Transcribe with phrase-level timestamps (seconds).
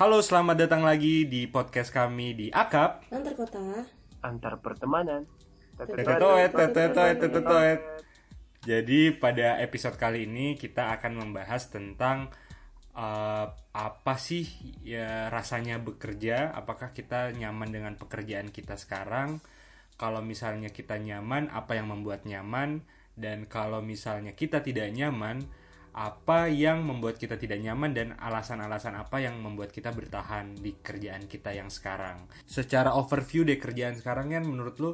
[0.00, 3.04] Halo, selamat datang lagi di podcast kami di Akap.
[3.12, 3.84] Antar kota.
[4.24, 5.28] antar pertemanan.
[5.76, 7.80] Tetetoet, tetetoet, tetetoet.
[8.64, 12.32] Jadi pada episode kali ini kita akan membahas tentang
[12.96, 14.48] eh, apa sih
[14.80, 19.44] ya rasanya bekerja, apakah kita nyaman dengan pekerjaan kita sekarang?
[20.00, 22.88] Kalau misalnya kita nyaman, apa yang membuat nyaman?
[23.20, 25.44] Dan kalau misalnya kita tidak nyaman,
[25.90, 31.26] apa yang membuat kita tidak nyaman dan alasan-alasan apa yang membuat kita bertahan di kerjaan
[31.26, 32.30] kita yang sekarang.
[32.46, 34.90] Secara overview deh kerjaan sekarang kan menurut lu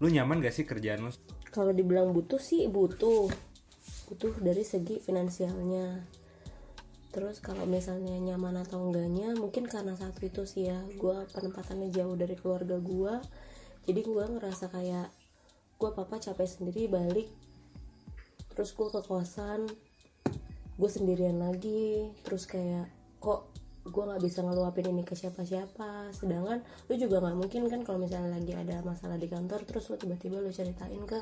[0.00, 1.12] lu nyaman gak sih kerjaan lu?
[1.54, 3.30] Kalau dibilang butuh sih butuh.
[4.10, 6.02] Butuh dari segi finansialnya.
[7.10, 12.14] Terus kalau misalnya nyaman atau enggaknya mungkin karena satu itu sih ya gue penempatannya jauh
[12.14, 13.14] dari keluarga gue
[13.90, 15.10] jadi gue ngerasa kayak
[15.74, 17.26] gue papa capek sendiri balik
[18.52, 19.66] terus gue ke kosan
[20.80, 22.88] gue sendirian lagi terus kayak
[23.20, 26.12] kok gue nggak bisa ngeluapin ini ke siapa-siapa?
[26.12, 29.96] Sedangkan lu juga nggak mungkin kan kalau misalnya lagi ada masalah di kantor terus lu
[29.96, 31.20] tiba-tiba lu ceritain ke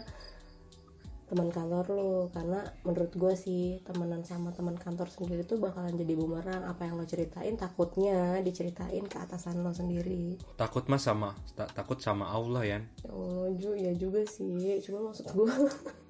[1.29, 6.17] teman kantor lo karena menurut gue sih temenan sama teman kantor sendiri tuh bakalan jadi
[6.17, 6.65] bumerang.
[6.65, 10.41] Apa yang lo ceritain takutnya diceritain ke atasan lo sendiri.
[10.57, 12.79] Takut mas sama ta- takut sama Allah ya.
[13.13, 13.77] oh ju.
[13.77, 14.81] Ya juga sih.
[14.83, 15.53] Cuma maksud gue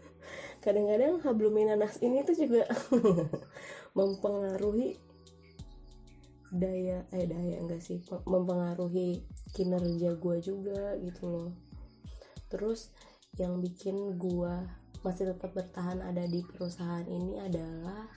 [0.61, 2.67] kadang-kadang habluminanas ini tuh juga
[3.99, 4.99] mempengaruhi
[6.49, 9.21] daya eh daya enggak sih mempengaruhi
[9.53, 11.51] kinerja gue juga gitu loh.
[12.49, 12.89] Terus
[13.37, 14.55] yang bikin gue
[15.07, 18.09] masih tetap bertahan ada di perusahaan ini adalah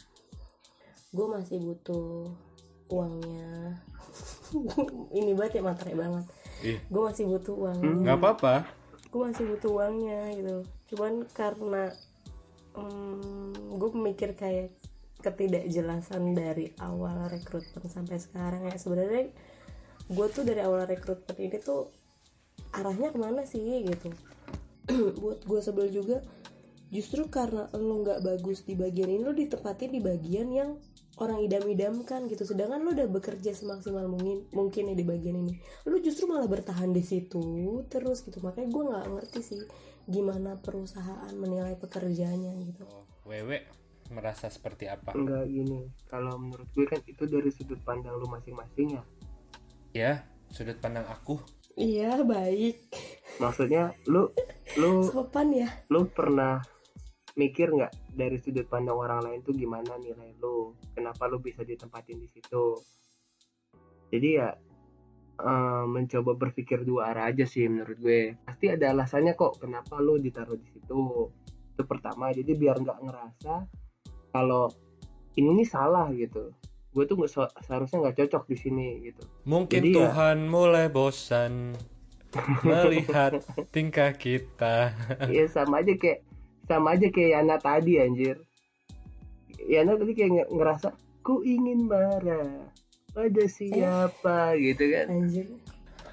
[1.12, 2.32] gue masih butuh
[2.92, 3.80] uangnya.
[5.16, 6.26] Ini banget ya materai banget.
[6.64, 7.96] Ih, gue masih butuh uangnya.
[8.04, 8.56] Nggak apa-apa.
[9.12, 10.58] gue masih butuh uangnya gitu.
[10.96, 11.92] Cuman karena
[12.76, 14.72] hmm, gue mikir kayak
[15.22, 18.68] ketidakjelasan dari awal rekrutmen sampai sekarang.
[18.68, 19.30] Ya sebenarnya
[20.10, 21.94] gue tuh dari awal rekrutmen ini tuh
[22.76, 24.10] arahnya ke mana sih gitu.
[25.22, 26.26] Buat gue sebel juga
[26.92, 30.70] justru karena lo nggak bagus di bagian ini lo ditempatin di bagian yang
[31.22, 32.44] orang idam-idamkan gitu.
[32.44, 35.54] Sedangkan lo udah bekerja semaksimal mungkin mungkin ya di bagian ini.
[35.86, 38.42] Lo justru malah bertahan di situ terus gitu.
[38.42, 39.62] Makanya gue nggak ngerti sih
[40.10, 43.66] gimana perusahaan menilai pekerjaannya gitu Oh, Wewe
[44.12, 45.16] merasa seperti apa?
[45.16, 45.88] Enggak gini.
[46.12, 49.04] Kalau menurut gue kan itu dari sudut pandang lu masing-masing ya.
[49.96, 50.14] Ya,
[50.52, 51.40] sudut pandang aku.
[51.80, 52.84] iya baik
[53.40, 54.28] Maksudnya lu
[54.76, 56.60] lu sopan ya lu pernah
[57.40, 60.76] mikir nggak dari sudut pandang orang lain tuh gimana nilai lu?
[60.92, 62.76] Kenapa lu bisa ditempatin di situ?
[64.12, 64.52] Jadi ya
[65.42, 68.22] eh, mencoba berpikir dua arah aja sih menurut gue.
[68.42, 71.28] Pasti ada alasannya kok kenapa lu ditaruh di situ.
[71.72, 72.30] Itu pertama.
[72.30, 73.54] Jadi biar nggak ngerasa
[74.30, 74.70] kalau
[75.34, 76.54] ini nih salah gitu.
[76.92, 79.24] Gue tuh nggak se- seharusnya nggak cocok di sini gitu.
[79.44, 81.74] Mungkin Jadi ya- Tuhan mulai bosan
[82.62, 84.96] melihat tingkah kita.
[85.32, 86.24] Iya sama aja kayak
[86.66, 88.38] sama aja kayak Yana tadi anjir.
[89.62, 90.88] Yana tadi kayak nge- ngerasa
[91.22, 92.66] ku ingin marah
[93.12, 95.06] pada siapa gitu kan.
[95.12, 95.48] anjir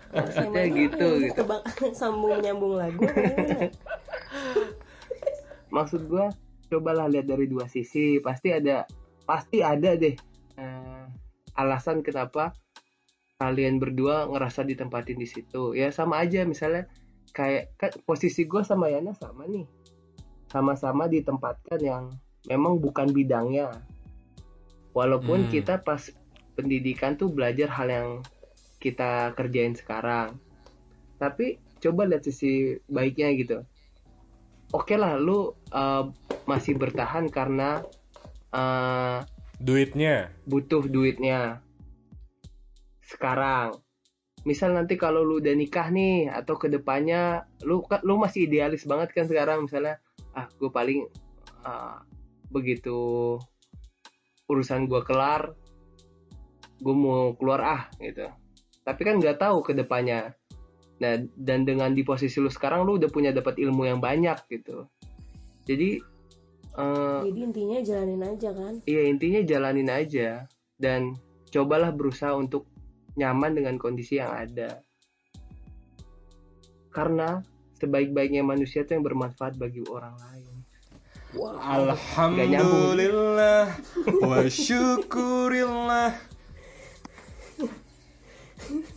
[0.09, 1.36] Maksudnya gitu ini gitu.
[1.36, 1.62] tebak
[2.00, 3.04] sambung nyambung lagu?
[5.69, 6.32] Maksud gua
[6.69, 8.16] cobalah lihat dari dua sisi.
[8.19, 8.88] Pasti ada
[9.28, 10.16] pasti ada deh
[10.56, 11.04] eh,
[11.54, 12.56] alasan kenapa
[13.36, 15.76] kalian berdua ngerasa ditempatin di situ.
[15.76, 16.88] Ya sama aja misalnya
[17.36, 19.69] kayak kan posisi gua sama Yana sama nih.
[20.48, 22.04] Sama-sama ditempatkan yang
[22.48, 23.76] memang bukan bidangnya.
[24.97, 25.53] Walaupun Hmm.
[25.53, 26.09] kita pas
[26.59, 28.09] pendidikan tuh belajar hal yang
[28.83, 30.43] kita kerjain sekarang.
[31.23, 33.63] Tapi coba lihat sisi baiknya gitu.
[34.75, 36.11] Oke lah, lu uh,
[36.51, 37.87] masih bertahan karena
[38.51, 39.23] uh,
[39.63, 40.35] Duitnya.
[40.51, 41.63] butuh duitnya
[43.07, 43.79] sekarang.
[44.43, 48.87] Misal nanti kalau lu udah nikah nih atau ke depannya lu kan lu masih idealis
[48.87, 49.99] banget kan sekarang misalnya
[50.37, 51.11] ah gue paling
[51.67, 51.99] uh,
[52.55, 53.35] begitu
[54.47, 55.59] urusan gue kelar
[56.78, 58.30] gue mau keluar ah gitu.
[58.86, 60.34] Tapi kan nggak tahu ke depannya
[60.98, 64.91] nah dan dengan di posisi lu sekarang lu udah punya dapat ilmu yang banyak gitu.
[65.63, 66.03] Jadi
[66.75, 68.75] uh, jadi intinya jalanin aja kan?
[68.83, 70.51] Iya intinya jalanin aja.
[70.78, 71.19] Dan
[71.51, 72.66] cobalah berusaha untuk
[73.15, 74.83] nyaman dengan kondisi yang ada.
[76.91, 77.47] Karena
[77.78, 80.66] sebaik-baiknya manusia itu yang bermanfaat bagi orang lain.
[81.63, 83.71] Alhamdulillah.
[84.19, 86.28] Wa syukurillah.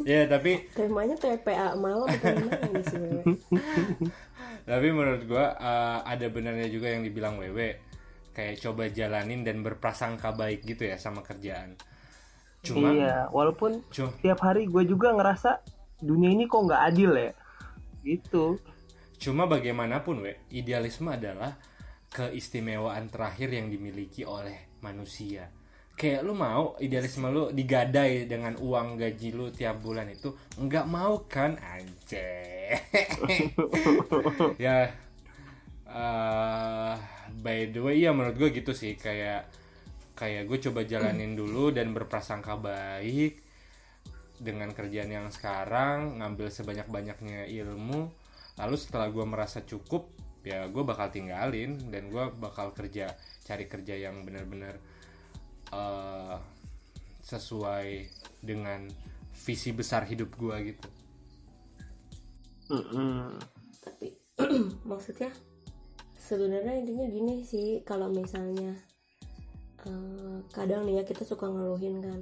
[0.01, 3.01] Ya tapi temanya TPA malam atau gimana nih sih
[4.69, 7.81] tapi menurut gua eh, ada benarnya juga yang dibilang Wewe
[8.31, 11.75] kayak coba jalanin dan berprasangka baik gitu ya sama kerjaan.
[12.63, 15.59] Cuma iya walaupun cu- tiap hari gue juga ngerasa
[15.99, 17.31] dunia ini kok nggak adil ya.
[18.01, 18.57] Gitu.
[19.21, 21.59] Cuma bagaimanapun we idealisme adalah
[22.11, 25.47] keistimewaan terakhir yang dimiliki oleh manusia
[25.95, 31.23] kayak lu mau idealisme lu digadai dengan uang gaji lu tiap bulan itu nggak mau
[31.27, 31.57] kan?
[31.59, 32.77] Anjay.
[34.63, 34.91] Ya
[35.91, 36.93] eh,
[37.43, 38.95] by the way ya menurut gue gitu sih.
[38.95, 39.51] Kayak
[40.15, 43.41] kayak gue coba jalanin dulu dan berprasangka baik
[44.41, 48.09] dengan kerjaan yang sekarang ngambil sebanyak banyaknya ilmu.
[48.57, 50.09] Lalu setelah gue merasa cukup
[50.41, 53.13] ya gue bakal tinggalin dan gue bakal kerja
[53.45, 54.81] cari kerja yang benar-benar
[55.71, 56.37] eh,
[57.25, 57.87] sesuai
[58.43, 58.87] dengan
[59.41, 60.87] visi besar hidup gue gitu.
[62.71, 63.35] Mm-mm.
[63.83, 64.15] tapi
[64.89, 65.27] maksudnya
[66.15, 68.71] sebenarnya intinya gini sih kalau misalnya
[69.83, 72.21] eh, kadang nih ya kita suka ngeluhin kan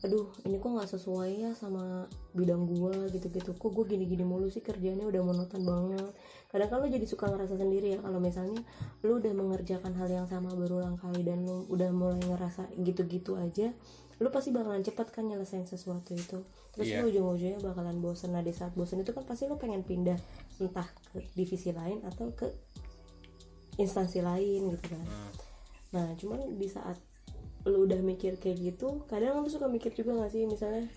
[0.00, 3.52] aduh ini kok nggak sesuai ya sama bidang gua gitu-gitu.
[3.52, 6.12] Kok gue gini-gini mulu sih kerjanya udah monoton banget
[6.50, 8.60] kadang kan lu jadi suka ngerasa sendiri ya kalau misalnya
[9.06, 13.70] lu udah mengerjakan hal yang sama berulang kali dan lu udah mulai ngerasa gitu-gitu aja
[14.20, 16.44] lu pasti bakalan cepet kan nyelesain sesuatu itu.
[16.76, 17.00] Terus Iya.
[17.00, 18.36] lu ujung-ujungnya bakalan bosen.
[18.36, 20.20] Nah di saat bosen itu kan pasti lu pengen pindah
[20.60, 22.44] entah ke divisi lain atau ke
[23.80, 25.02] instansi lain gitu kan.
[25.96, 27.00] Nah cuman di saat
[27.64, 30.88] lu udah mikir kayak gitu kadang lu suka mikir juga gak sih misalnya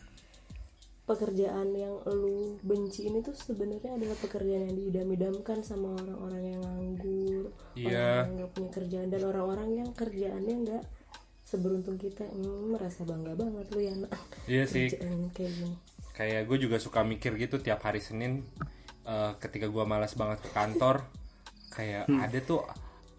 [1.03, 7.43] pekerjaan yang lu benci ini tuh sebenarnya adalah pekerjaan yang diidam-idamkan sama orang-orang yang nganggur
[7.75, 8.23] Iya.
[8.23, 10.83] orang yang nggak punya kerjaan dan orang-orang yang kerjaannya nggak
[11.43, 12.23] seberuntung kita.
[12.23, 14.15] Hmm, merasa bangga banget lu ya nak
[14.47, 14.87] iya sih.
[14.89, 15.75] Kerjaan kayak gini.
[16.13, 18.47] Kayak gue juga suka mikir gitu tiap hari Senin
[19.03, 21.03] eh, ketika gue malas banget ke kantor
[21.69, 22.63] kayak ada tuh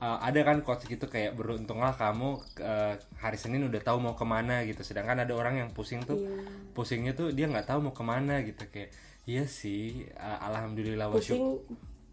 [0.05, 2.29] eh, ada kan quotes gitu kayak beruntunglah kamu
[2.61, 6.21] eh, hari Senin udah tahu mau ke mana gitu sedangkan ada orang yang pusing tuh
[6.21, 6.37] Iya.
[6.77, 8.93] pusingnya tuh dia nggak tahu mau ke mana gitu kayak
[9.25, 11.57] iya sih eh, alhamdulillah pusing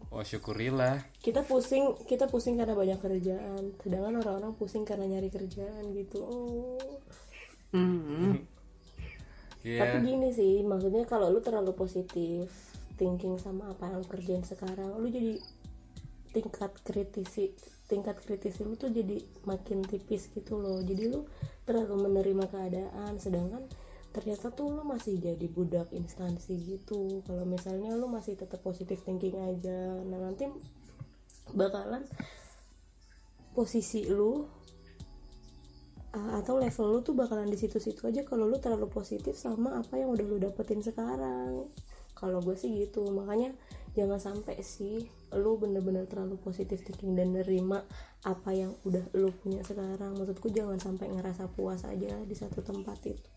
[0.08, 5.92] wa syukurillah kita pusing kita pusing karena banyak kerjaan sedangkan orang-orang pusing karena nyari kerjaan
[5.92, 6.80] gitu oh
[7.72, 8.36] Mm-mm.
[9.62, 9.78] Iya.
[9.78, 12.50] Tapi gini sih, maksudnya kalau lu terlalu positif
[12.98, 15.38] thinking sama apa yang lu kerjain sekarang, lu jadi
[16.34, 17.54] tingkat kritisi
[17.90, 20.80] tingkat kritisi lu tuh jadi makin tipis gitu loh.
[20.82, 21.26] Jadi lu
[21.66, 23.66] terlalu menerima keadaan, sedangkan
[24.12, 27.24] ternyata tuh lu masih jadi budak instansi gitu.
[27.24, 30.48] Kalau misalnya lu masih tetap positif thinking aja, nah nanti
[31.52, 32.06] bakalan
[33.52, 34.46] posisi lu
[36.16, 40.00] uh, atau level lu tuh bakalan di situ-situ aja kalau lu terlalu positif sama apa
[40.00, 41.68] yang udah lu dapetin sekarang
[42.16, 43.52] kalau gue sih gitu makanya
[43.92, 45.04] jangan sampai sih
[45.36, 47.84] lu bener-bener terlalu positif thinking dan nerima
[48.24, 50.16] apa yang udah lu punya sekarang.
[50.16, 53.28] Maksudku jangan sampai ngerasa puas aja di satu tempat itu.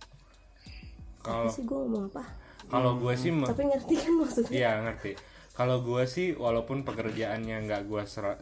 [1.25, 2.23] Kalau sih gue ngomong apa
[2.65, 4.51] kalau gue sih me- tapi ngerti kan maksudnya?
[4.53, 5.11] Iya ngerti.
[5.55, 8.01] Kalau gue sih walaupun pekerjaannya nggak gue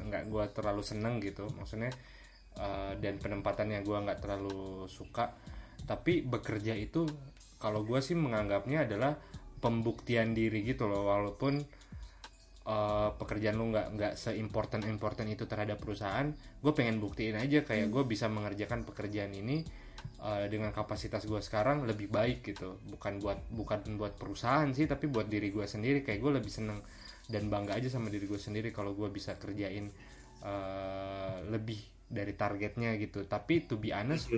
[0.10, 1.94] nggak gua terlalu seneng gitu, maksudnya
[2.58, 5.36] eh, dan penempatannya gue nggak terlalu suka,
[5.86, 7.06] tapi bekerja itu
[7.62, 9.14] kalau gue sih menganggapnya adalah
[9.62, 11.62] pembuktian diri gitu loh, walaupun
[12.64, 17.92] eh, pekerjaan lu nggak nggak seimportan important itu terhadap perusahaan, gue pengen buktiin aja kayak
[17.92, 19.64] gue bisa mengerjakan pekerjaan ini
[20.24, 22.80] eh, dengan kapasitas gue sekarang lebih baik gitu.
[22.88, 26.02] Bukan buat bukan buat perusahaan sih tapi buat diri gue sendiri.
[26.02, 26.80] Kayak gue lebih seneng
[27.28, 29.92] dan bangga aja sama diri gue sendiri kalau gue bisa kerjain
[30.44, 31.80] eh, lebih
[32.14, 33.26] dari targetnya gitu.
[33.26, 34.30] Tapi to be honest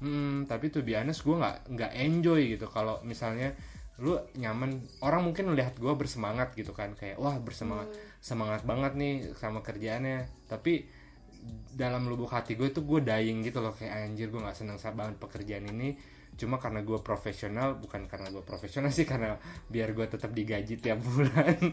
[0.00, 2.66] hmm, tapi to be honest gue nggak nggak enjoy gitu.
[2.70, 3.52] Kalau misalnya
[4.02, 4.84] lu nyaman.
[5.00, 7.88] Orang mungkin melihat gue bersemangat gitu kan kayak wah bersemangat
[8.20, 10.28] semangat banget nih sama kerjaannya.
[10.48, 10.84] Tapi
[11.76, 15.16] dalam lubuk hati gue tuh gue dying gitu loh kayak anjir gue nggak seneng banget
[15.20, 15.96] pekerjaan ini.
[16.36, 19.40] Cuma karena gue profesional bukan karena gue profesional sih karena
[19.72, 21.56] biar gue tetap digaji tiap bulan.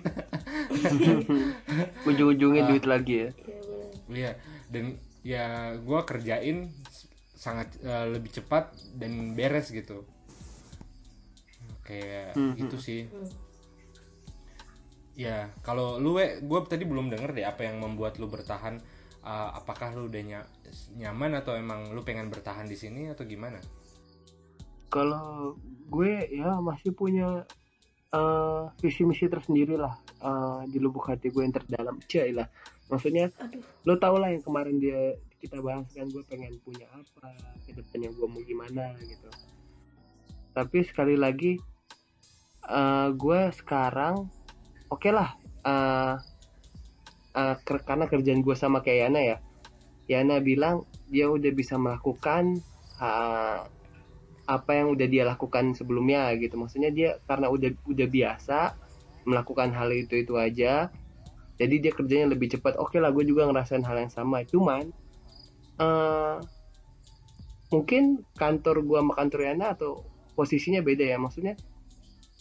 [2.08, 3.30] Ujung-ujungnya duit lagi ya.
[3.36, 3.74] Iya.
[4.14, 4.32] Iya,
[4.68, 4.86] dan
[5.24, 6.72] ya gue kerjain
[7.36, 10.08] sangat eh, lebih cepat dan beres gitu.
[11.84, 13.02] Kayak gitu sih.
[15.14, 18.82] Ya, kalau lu gue tadi belum denger deh apa yang membuat lu bertahan.
[19.24, 20.50] Eh, apakah lu udah nya-
[21.00, 23.62] nyaman atau emang lu pengen bertahan di sini atau gimana?
[24.94, 25.58] kalau
[25.90, 27.42] gue ya masih punya
[28.14, 31.98] eh, visi misi tersendiri lah eh, di lubuk hati gue yang terdalam
[32.38, 32.48] lah
[32.94, 37.34] maksudnya aduh lo tau lah yang kemarin dia kita bahas kan gue pengen punya apa
[37.66, 39.28] ke depannya gue mau gimana gitu
[40.54, 41.58] tapi sekali lagi
[42.70, 44.16] eh, gue sekarang
[44.94, 45.30] oke lah
[45.68, 46.14] eh,
[47.38, 49.38] eh, ker- karena kerjaan gue sama kayak Yana ya.
[50.12, 50.76] Yana bilang
[51.14, 52.44] dia udah bisa melakukan
[53.02, 53.58] eh,
[54.44, 56.56] apa yang udah dia lakukan sebelumnya gitu.
[56.62, 58.54] Maksudnya dia karena udah udah biasa
[59.24, 60.92] melakukan hal itu itu aja
[61.60, 62.74] jadi dia kerjanya lebih cepat.
[62.82, 64.44] Oke lah gue juga ngerasain hal yang sama.
[64.52, 64.92] Cuman
[65.80, 66.44] uh,
[67.74, 68.04] mungkin
[68.40, 69.92] kantor gue sama kantor Yana atau
[70.38, 71.18] posisinya beda ya.
[71.22, 71.54] Maksudnya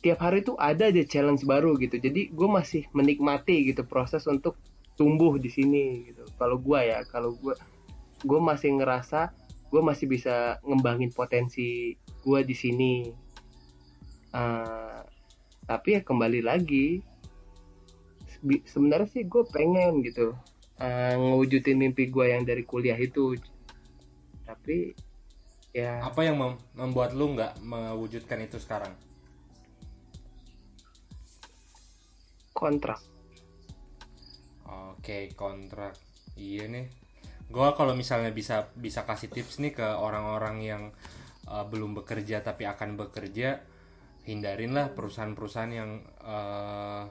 [0.03, 1.97] tiap hari tuh ada aja challenge baru gitu.
[1.97, 4.59] Jadi gue masih menikmati gitu proses untuk
[4.99, 6.27] tumbuh di sini gitu.
[6.37, 7.55] Kalau gue ya kalau gue
[8.27, 9.31] gue masih ngerasa
[9.73, 11.95] gue masih bisa ngembangin potensi
[12.27, 12.95] gue di sini.
[14.35, 15.07] Uh,
[15.71, 17.01] tapi ya kembali lagi
[18.43, 20.35] sebenarnya sih gue pengen gitu
[20.83, 23.39] uh, ngewujudin mimpi gue yang dari kuliah itu.
[24.43, 24.99] Tapi
[25.73, 28.93] ya apa yang mem membuat lu nggak mewujudkan itu sekarang
[32.53, 33.01] kontrak.
[34.69, 35.97] Oke kontrak.
[36.39, 36.87] Iya nih.
[37.53, 40.83] Gue kalau misalnya bisa bisa kasih tips nih ke orang-orang yang
[41.49, 43.61] uh, belum bekerja tapi akan bekerja
[44.25, 47.05] hindarinlah perusahaan-perusahaan yang uh,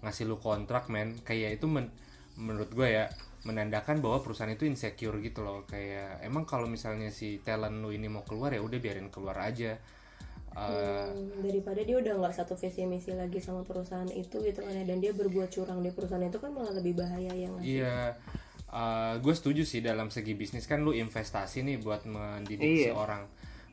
[0.00, 1.20] ngasih lu kontrak men.
[1.20, 1.92] Kayak itu men
[2.40, 3.06] menurut gue ya
[3.44, 5.68] menandakan bahwa perusahaan itu insecure gitu loh.
[5.68, 9.76] Kayak emang kalau misalnya si talent lu ini mau keluar ya udah biarin keluar aja
[10.54, 14.72] uh, hmm, daripada dia udah nggak satu visi misi lagi sama perusahaan itu gitu kan
[14.72, 18.14] ya dan dia berbuat curang di perusahaan itu kan malah lebih bahaya yang iya.
[18.74, 20.66] Uh, gue setuju sih dalam segi bisnis.
[20.66, 22.90] Kan lu investasi nih buat mendidik iya.
[22.90, 23.22] seorang.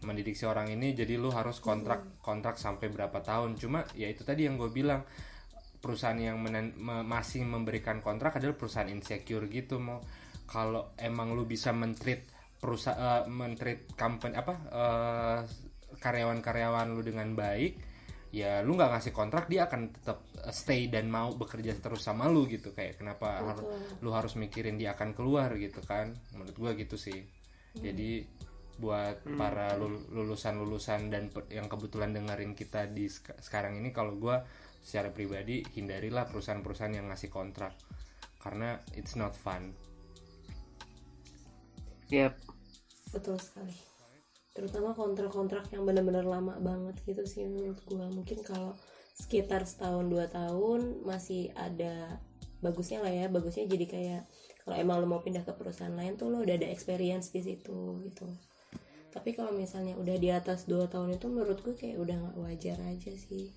[0.05, 3.57] Mendidik seorang ini jadi lu harus kontrak kontrak sampai berapa tahun.
[3.57, 5.01] Cuma ya itu tadi yang gue bilang.
[5.81, 9.97] Perusahaan yang menen, me, masih memberikan kontrak adalah perusahaan insecure gitu mau
[10.45, 12.21] kalau emang lu bisa mentreat
[12.61, 15.39] perusahaan uh, mentreat company apa uh,
[16.01, 17.91] karyawan-karyawan lu dengan baik
[18.31, 22.31] ya lu nggak ngasih kontrak dia akan tetap uh, stay dan mau bekerja terus sama
[22.31, 23.67] lu gitu kayak kenapa harus
[23.99, 27.83] lu harus mikirin dia akan keluar gitu kan menurut gua gitu sih hmm.
[27.83, 28.11] jadi
[28.79, 29.35] buat hmm.
[29.35, 29.75] para
[30.09, 33.11] lulusan-lulusan dan yang kebetulan dengerin kita di
[33.43, 34.47] sekarang ini kalau gua
[34.81, 37.77] secara pribadi hindarilah perusahaan-perusahaan yang ngasih kontrak
[38.41, 39.77] karena it's not fun.
[42.09, 42.33] Yep.
[43.13, 43.90] Betul sekali
[44.51, 48.75] terutama kontrak-kontrak yang benar-benar lama banget gitu sih menurut gue mungkin kalau
[49.15, 52.19] sekitar setahun dua tahun masih ada
[52.59, 54.21] bagusnya lah ya bagusnya jadi kayak
[54.61, 57.97] kalau emang lo mau pindah ke perusahaan lain tuh lo udah ada experience di situ
[58.05, 58.29] gitu.
[59.11, 62.77] Tapi kalau misalnya udah di atas dua tahun itu menurut gue kayak udah nggak wajar
[62.85, 63.51] aja sih.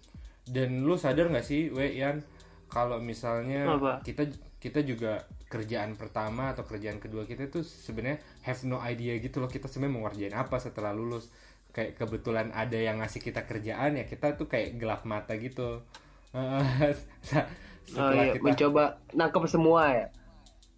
[0.48, 2.24] Dan lu sadar nggak sih we Yan
[2.72, 4.00] kalau misalnya Apa?
[4.02, 4.26] kita
[4.58, 9.46] kita juga kerjaan pertama atau kerjaan kedua kita tuh sebenarnya have no idea gitu loh
[9.46, 11.30] kita sebenarnya mau ngerjain apa setelah lulus
[11.70, 15.86] kayak kebetulan ada yang ngasih kita kerjaan ya kita tuh kayak gelap mata gitu
[16.34, 18.34] oh, iya.
[18.34, 18.42] kita...
[18.42, 20.06] mencoba nangkep semua ya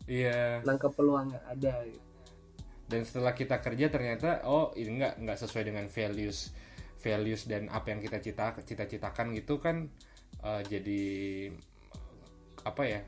[0.04, 2.04] iya nangkep peluang yang ada gitu.
[2.92, 6.52] dan setelah kita kerja ternyata oh ini nggak nggak sesuai dengan values
[7.00, 9.88] values dan apa yang kita cita cita-citakan gitu kan
[10.44, 11.04] uh, jadi
[12.66, 13.00] apa ya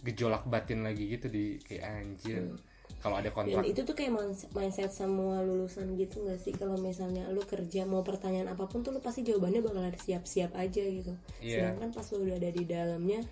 [0.00, 2.42] gejolak batin lagi gitu di kayak anjir.
[2.42, 2.58] Hmm.
[3.00, 4.12] kalau ada kontrak Dan itu tuh kayak
[4.52, 6.52] mindset semua lulusan gitu gak sih?
[6.52, 10.52] Kalau misalnya lu kerja mau pertanyaan apa pun tuh lu pasti jawabannya bakal ada siap-siap
[10.58, 11.14] aja gitu.
[11.40, 11.72] Yeah.
[11.72, 13.24] sedangkan pas lu udah ada di dalamnya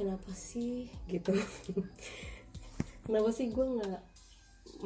[0.00, 0.88] kenapa sih?
[1.08, 1.32] Gitu.
[3.04, 4.00] Kenapa sih gue nggak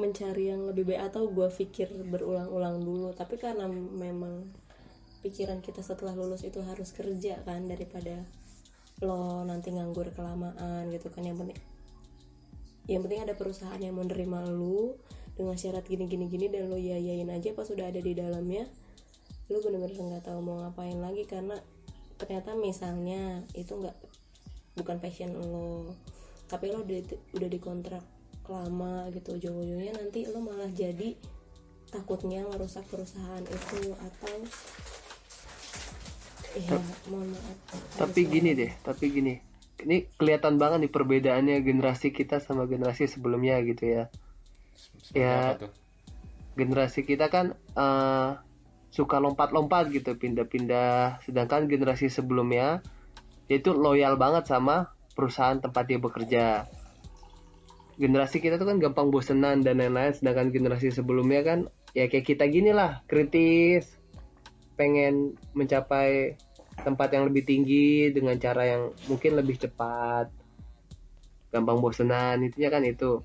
[0.00, 1.12] mencari yang lebih baik?
[1.12, 3.12] Atau gue pikir berulang-ulang dulu?
[3.14, 4.50] Tapi karena memang
[5.22, 8.24] pikiran kita setelah lulus itu harus kerja kan daripada
[9.02, 11.26] lo nanti nganggur kelamaan gitu kan.
[11.26, 11.58] Yang penting
[12.84, 14.92] yang penting ada perusahaan yang menerima lu
[15.34, 18.68] dengan syarat gini gini gini dan lo yayain aja pas sudah ada di dalamnya
[19.48, 21.58] lu bener-bener nggak tahu mau ngapain lagi karena
[22.16, 23.96] ternyata misalnya itu nggak
[24.78, 25.96] bukan passion lo
[26.46, 27.00] tapi lo udah,
[27.34, 28.04] udah dikontrak
[28.44, 31.16] lama gitu ujung-ujungnya nanti lo malah jadi
[31.88, 34.34] takutnya ngerusak perusahaan itu atau
[36.54, 37.98] Mohon maaf.
[37.98, 39.34] Tapi gini deh, tapi gini.
[39.84, 44.02] Ini kelihatan banget nih perbedaannya generasi kita sama generasi sebelumnya gitu ya.
[44.74, 45.58] Seperti ya,
[46.54, 48.38] generasi kita kan uh,
[48.94, 51.20] suka lompat-lompat gitu, pindah-pindah.
[51.26, 52.80] Sedangkan generasi sebelumnya
[53.50, 56.46] itu loyal banget sama perusahaan tempat dia bekerja.
[57.98, 61.58] Generasi kita tuh kan gampang bosenan dan lain-lain, sedangkan generasi sebelumnya kan
[61.94, 63.86] ya kayak kita gini lah, kritis,
[64.74, 66.34] pengen mencapai
[66.82, 70.28] tempat yang lebih tinggi dengan cara yang mungkin lebih cepat
[71.54, 73.22] gampang bosenan intinya kan itu.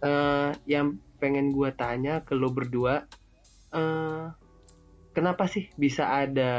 [0.00, 3.04] Uh, yang pengen gue tanya ke lo berdua
[3.76, 4.32] uh,
[5.12, 6.52] kenapa sih bisa ada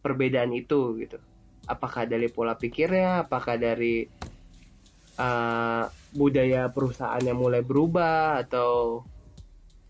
[0.00, 1.18] perbedaan itu gitu?
[1.66, 4.06] Apakah dari pola pikirnya apakah dari
[5.18, 5.84] uh,
[6.14, 9.02] budaya perusahaan yang mulai berubah atau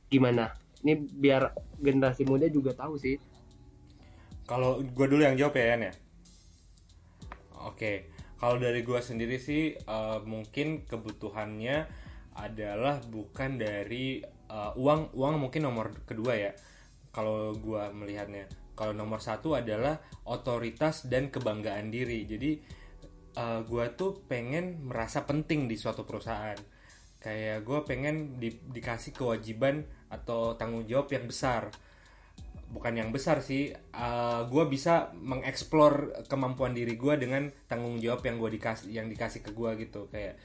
[0.08, 0.56] gimana?
[0.80, 3.35] Ini biar generasi muda juga tahu sih
[4.46, 5.94] Kalau gue dulu yang jawab ya, Yan ya.
[7.66, 11.90] Oke, kalau dari gue sendiri sih eh, mungkin kebutuhannya
[12.38, 16.52] adalah bukan dari eh, uang, uang mungkin nomor kedua ya.
[17.10, 18.46] Kalau gue melihatnya,
[18.78, 19.98] kalau nomor satu adalah
[20.30, 22.22] otoritas dan kebanggaan diri.
[22.22, 22.50] Jadi
[23.34, 26.56] eh, gue tuh pengen merasa penting di suatu perusahaan.
[27.18, 31.66] Kayak gue pengen di- dikasih kewajiban atau tanggung jawab yang besar
[32.76, 33.72] bukan yang besar sih
[34.52, 39.56] gue bisa mengeksplor kemampuan diri gue dengan tanggung jawab yang gue dikasih yang dikasih ke
[39.56, 40.12] gue gitu.
[40.12, 40.36] Kayak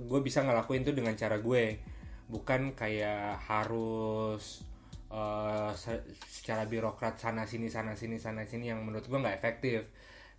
[0.00, 1.76] gue bisa ngelakuin itu dengan cara gue.
[2.32, 4.64] Bukan kayak harus
[5.12, 9.84] eh, se- secara birokrat sana sini sana sini sana sini yang menurut gue nggak efektif.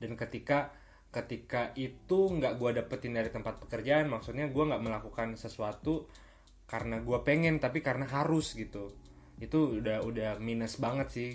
[0.01, 0.73] Dan ketika
[1.13, 6.09] ketika itu nggak gue dapetin dari tempat pekerjaan maksudnya gue nggak melakukan sesuatu
[6.67, 8.91] karena gue pengen tapi karena harus gitu
[9.37, 11.31] itu udah udah minus banget sih.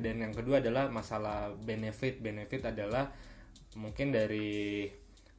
[0.00, 2.22] Dan yang kedua adalah masalah benefit.
[2.22, 3.10] Benefit adalah
[3.76, 4.88] mungkin dari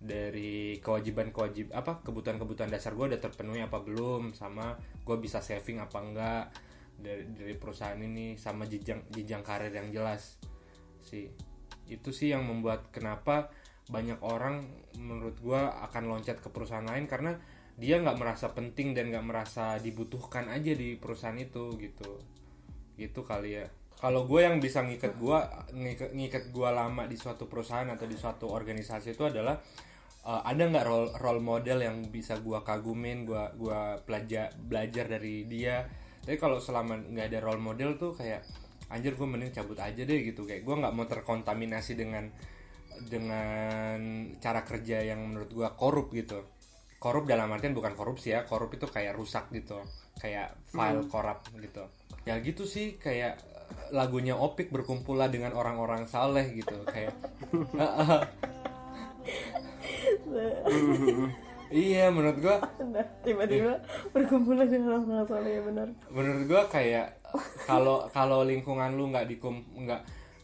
[0.02, 4.74] dari kewajiban kewajib apa kebutuhan kebutuhan dasar gue udah terpenuhi apa belum sama
[5.06, 6.46] gue bisa saving apa enggak
[6.98, 10.42] dari dari perusahaan ini sama jenjang jenjang karir yang jelas
[11.06, 11.30] sih.
[11.86, 13.54] Itu sih yang membuat kenapa
[13.92, 17.38] banyak orang menurut gue akan loncat ke perusahaan lain karena
[17.80, 22.12] dia nggak merasa penting dan nggak merasa dibutuhkan aja di perusahaan itu gitu.
[22.98, 23.68] Gitu kali ya.
[24.02, 25.38] Kalau gue yang bisa ngikat gue
[25.78, 29.62] ngikat, ngikat gue lama di suatu perusahaan atau di suatu organisasi itu adalah
[30.26, 35.46] uh, ada nggak role role model yang bisa gue kagumin gue gua belajar belajar dari
[35.46, 35.86] dia?
[36.22, 38.42] Tapi kalau selama nggak ada role model tuh kayak
[38.90, 40.50] anjir gue mending cabut aja deh gitu.
[40.50, 42.26] Kayak gue nggak mau terkontaminasi dengan
[43.06, 43.98] dengan
[44.38, 46.42] cara kerja yang menurut gue korup gitu
[47.02, 49.82] korup dalam artian bukan korupsi ya korup itu kayak rusak gitu
[50.22, 51.82] kayak file korup gitu.
[52.30, 53.42] Ya gitu sih kayak
[53.90, 57.12] lagunya Opik berkumpullah dengan orang-orang saleh gitu kayak
[61.72, 63.80] iya menurut gua Nah, tiba-tiba
[64.12, 65.88] berkumpulan dengan orang soleh ya benar.
[66.12, 67.18] Menurut gua kayak
[67.66, 70.02] kalau kalau lingkungan lu nggak dikum nggak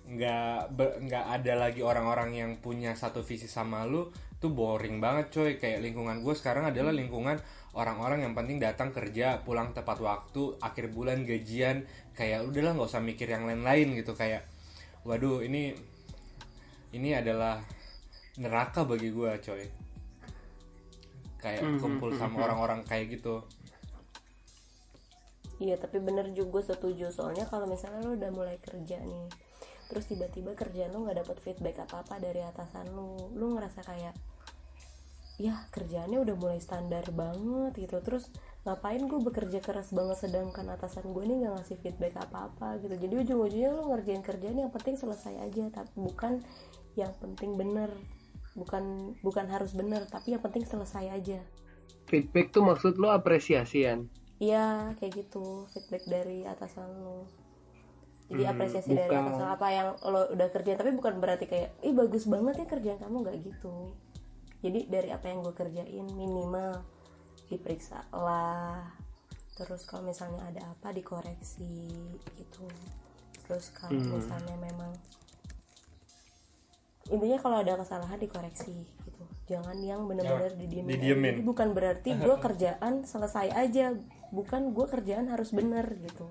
[0.07, 0.71] nggak
[1.03, 5.51] nggak ada lagi orang-orang yang punya satu visi sama lu tuh boring banget coy.
[5.57, 7.37] Kayak lingkungan gue sekarang adalah lingkungan
[7.77, 11.85] orang-orang yang penting datang kerja pulang tepat waktu akhir bulan gajian.
[12.13, 14.13] Kayak udahlah nggak usah mikir yang lain-lain gitu.
[14.13, 14.45] Kayak
[15.07, 15.73] waduh ini
[16.93, 17.61] ini adalah
[18.37, 19.63] neraka bagi gue coy.
[21.37, 23.45] Kayak kumpul sama orang-orang kayak gitu.
[25.57, 27.09] Iya tapi bener juga gue setuju.
[27.09, 29.46] Soalnya kalau misalnya lu udah mulai kerja nih
[29.87, 33.31] terus tiba-tiba kerjaan lu nggak dapet feedback apa apa dari atasan lu.
[33.35, 34.15] Lu ngerasa kayak
[35.37, 37.97] ya kerjaannya udah mulai standar banget gitu.
[38.03, 38.29] Terus
[38.67, 42.95] ngapain gue bekerja keras banget sedangkan atasan gue ini nggak ngasih feedback apa apa gitu.
[42.99, 46.43] Jadi ujung-ujungnya lu ngerjain kerjaan yang penting selesai aja tapi bukan
[46.99, 47.93] yang penting bener.
[48.57, 51.39] Bukan bukan harus bener tapi yang penting selesai aja.
[52.09, 54.09] Feedback tuh maksud lo apresiasian?
[54.41, 55.69] Iya kayak gitu.
[55.69, 57.46] Feedback dari atasan lo.
[58.27, 59.23] Jadi apresiasi dari bukan.
[59.31, 62.99] atasan apa yang lo udah kerjain tapi bukan berarti kayak ih bagus banget ya kerjaan
[62.99, 63.95] kamu nggak gitu.
[64.59, 66.83] Jadi dari apa yang gue kerjain minimal
[67.47, 68.83] diperiksa lah.
[69.55, 71.87] Terus kalau misalnya ada apa dikoreksi
[72.35, 72.67] gitu.
[73.47, 74.91] Terus kalau misalnya memang
[77.07, 78.75] intinya kalau ada kesalahan dikoreksi
[79.07, 80.99] gitu jangan yang benar-benar didiemin, aja.
[80.99, 81.33] didiemin.
[81.39, 83.95] Jadi bukan berarti gue kerjaan selesai aja
[84.35, 86.27] bukan gue kerjaan harus bener gitu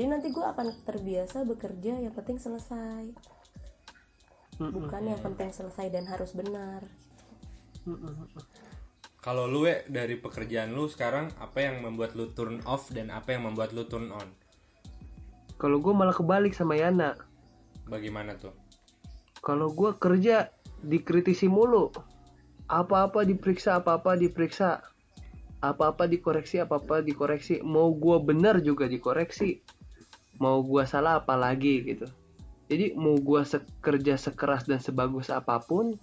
[0.00, 3.12] jadi nanti gue akan terbiasa bekerja yang penting selesai.
[4.56, 6.88] Bukan yang penting selesai dan harus benar.
[9.20, 13.36] Kalau lu we, dari pekerjaan lu sekarang apa yang membuat lu turn off dan apa
[13.36, 14.24] yang membuat lu turn on?
[15.60, 17.12] kalau gue malah kebalik sama Yana.
[17.84, 18.56] Bagaimana tuh?
[19.44, 20.48] kalau gue kerja
[20.80, 21.92] dikritisi mulu.
[22.72, 24.80] Apa-apa diperiksa apa-apa diperiksa.
[25.60, 27.60] Apa-apa dikoreksi apa-apa dikoreksi.
[27.60, 29.60] Mau gue benar juga dikoreksi
[30.40, 32.08] mau gue salah apa lagi gitu.
[32.72, 35.94] Jadi mau gue se- kerja sekeras dan sebagus apa pun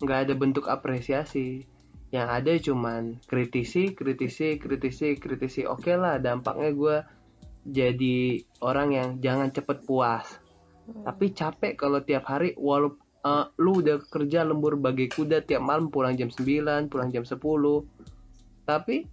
[0.00, 1.66] nggak ada bentuk apresiasi.
[2.14, 5.66] Yang ada cuman kritisi kritisi kritisi kritisi.
[5.66, 6.96] Oke lah dampaknya gue
[7.66, 10.38] jadi orang yang jangan cepet puas.
[10.86, 12.94] Tapi capek kalau tiap hari walau
[13.26, 17.38] eh, lu udah kerja lembur bagai kuda tiap malam pulang jam 9 pulang jam 10
[18.62, 19.06] tapi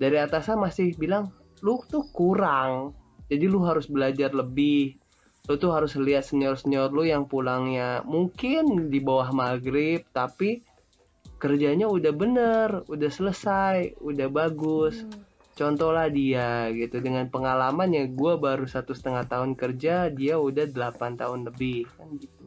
[0.00, 1.30] dari atasan masih bilang
[1.62, 2.96] lu tuh kurang
[3.30, 4.98] jadi lu harus belajar lebih.
[5.46, 10.66] Lu tuh harus lihat senior senior lu yang pulangnya mungkin di bawah maghrib tapi
[11.40, 15.06] kerjanya udah bener udah selesai udah bagus.
[15.54, 20.66] Contoh lah dia gitu dengan pengalaman ya gue baru satu setengah tahun kerja dia udah
[20.68, 22.44] 8 tahun lebih kan gitu.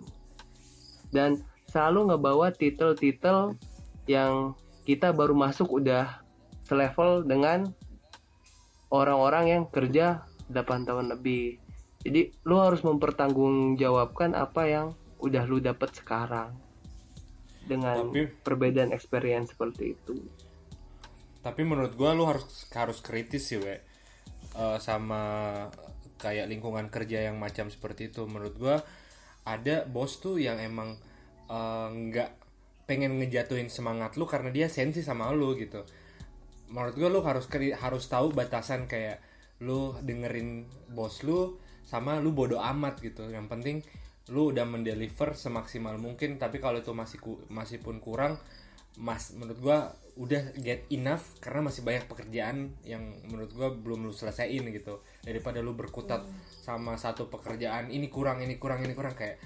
[1.13, 3.55] Dan selalu ngebawa titel-titel
[4.09, 6.21] yang kita baru masuk udah
[6.65, 7.71] selevel dengan
[8.93, 11.59] orang-orang yang kerja 8 tahun lebih.
[12.03, 14.87] Jadi lu harus mempertanggungjawabkan apa yang
[15.23, 16.51] udah lu dapat sekarang
[17.63, 20.19] dengan Tapi- perbedaan experience seperti itu.
[21.39, 23.79] Tapi menurut gua lu harus harus kritis sih we
[24.53, 25.21] Eh, sama
[26.21, 28.29] kayak lingkungan kerja yang macam seperti itu.
[28.29, 28.77] Menurut gua
[29.43, 30.93] ada bos tuh yang emang
[31.49, 32.29] eh, nggak
[32.85, 35.81] pengen ngejatuhin semangat lu karena dia sensi sama lu gitu.
[36.69, 37.49] Menurut gua lu harus
[37.81, 39.17] harus tahu batasan kayak
[39.63, 41.55] lu dengerin bos lu
[41.87, 43.31] sama lu bodoh amat gitu.
[43.31, 43.77] Yang penting
[44.31, 48.39] lu udah mendeliver semaksimal mungkin tapi kalau itu masih ku- masih pun kurang
[48.95, 49.79] mas menurut gua
[50.15, 55.03] udah get enough karena masih banyak pekerjaan yang menurut gua belum lu selesaiin gitu.
[55.27, 56.23] Daripada lu berkutat
[56.63, 59.43] sama satu pekerjaan ini kurang ini kurang ini kurang kayak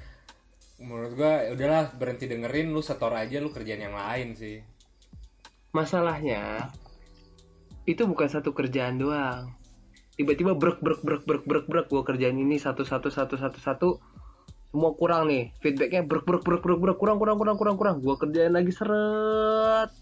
[0.77, 4.61] menurut gua ya udahlah berhenti dengerin lu setor aja lu kerjaan yang lain sih.
[5.73, 6.69] Masalahnya
[7.89, 9.56] itu bukan satu kerjaan doang
[10.17, 13.89] tiba-tiba brek brek brek brek brek brek gue kerjaan ini satu satu satu satu satu.
[14.73, 17.95] Semua kurang nih feedbacknya brek brek brek brek brek kurang kurang kurang kurang kurang.
[18.01, 19.93] Gue kerjain lagi seret.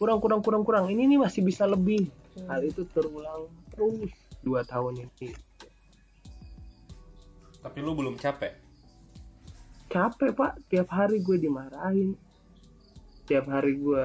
[0.00, 0.88] Kurang kurang kurang kurang.
[0.88, 2.08] Ini nih masih bisa lebih.
[2.48, 5.36] Hal itu terulang terus dua tahun ini.
[7.60, 8.56] Tapi lu belum capek?
[9.92, 10.56] Capek pak.
[10.72, 12.16] Tiap hari gue dimarahin.
[13.28, 14.04] Tiap hari gue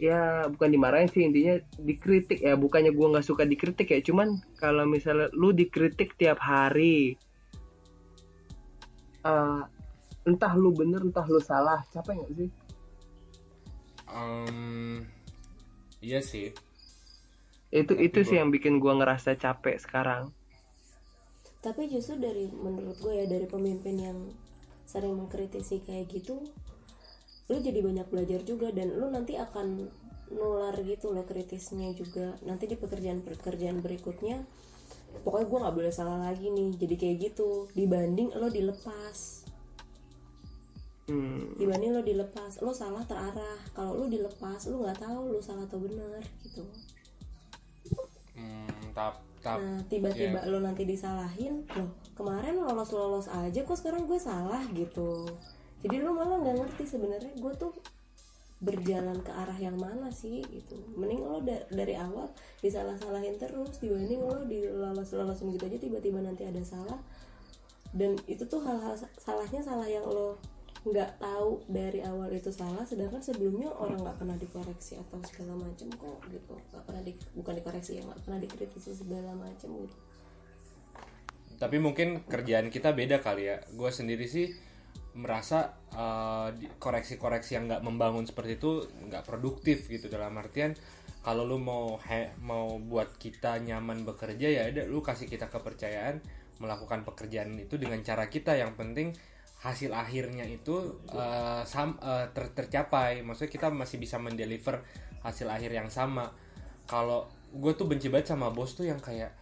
[0.00, 2.56] ya bukan dimarahin sih intinya dikritik ya.
[2.56, 7.20] Bukannya gue nggak suka dikritik ya cuman kalau misalnya lu dikritik tiap hari
[9.20, 9.62] eh,
[10.24, 12.50] entah lu bener entah lu salah capek nggak sih?
[14.10, 15.04] Em,
[16.00, 16.50] iya sih.
[17.70, 20.32] Itu Tapi itu sih gua- yang bikin gue ngerasa capek sekarang.
[21.60, 24.18] Tapi justru dari menurut gue ya dari pemimpin yang
[24.88, 26.40] sering mengkritisi kayak gitu
[27.50, 29.90] lu jadi banyak belajar juga dan lu nanti akan
[30.30, 32.38] nular gitu loh kritisnya juga.
[32.46, 34.46] Nanti di pekerjaan pekerjaan berikutnya
[35.26, 36.78] pokoknya gue nggak boleh salah lagi nih.
[36.78, 39.50] Jadi kayak gitu dibanding lo dilepas.
[41.10, 43.58] Hmm, dibanding lo dilepas lo salah terarah.
[43.74, 46.62] Kalau lo dilepas lo nggak tahu lo salah atau benar gitu.
[48.38, 49.58] Hmm, tap tap.
[49.58, 55.26] Nah, tiba-tiba lo nanti disalahin, loh kemarin lolos-lolos aja kok sekarang gue salah gitu.
[55.80, 57.72] Jadi lo malah nggak ngerti sebenarnya gue tuh
[58.60, 60.76] berjalan ke arah yang mana sih gitu.
[60.96, 62.28] Mending lo da- dari awal
[62.60, 67.00] disalah-salahin terus dibanding lo dilolos-lolosin gitu aja tiba-tiba nanti ada salah.
[67.96, 70.36] Dan itu tuh hal-hal sa- salahnya salah yang lo
[70.80, 75.92] nggak tahu dari awal itu salah sedangkan sebelumnya orang nggak pernah dikoreksi atau segala macam
[75.92, 79.96] kok gitu nggak pernah di, bukan dikoreksi ya nggak pernah dikritisi segala macam gitu
[81.60, 84.56] tapi mungkin kerjaan kita beda kali ya gue sendiri sih
[85.14, 90.06] merasa eh, koreksi-koreksi yang nggak membangun seperti itu nggak produktif gitu.
[90.06, 90.74] Dalam artian
[91.20, 96.22] kalau lu mau he- mau buat kita nyaman bekerja ya ada lu kasih kita kepercayaan
[96.60, 98.54] melakukan pekerjaan itu dengan cara kita.
[98.56, 99.08] Yang penting
[99.60, 103.20] hasil akhirnya itu eh, sam- eh, ter- tercapai.
[103.26, 104.80] Maksudnya kita masih bisa mendeliver
[105.20, 106.32] hasil akhir yang sama.
[106.88, 109.34] Kalau gue tuh benci banget sama bos tuh yang kayak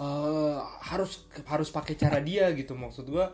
[0.00, 2.72] eh harus harus pakai cara dia gitu.
[2.78, 3.28] Maksud gua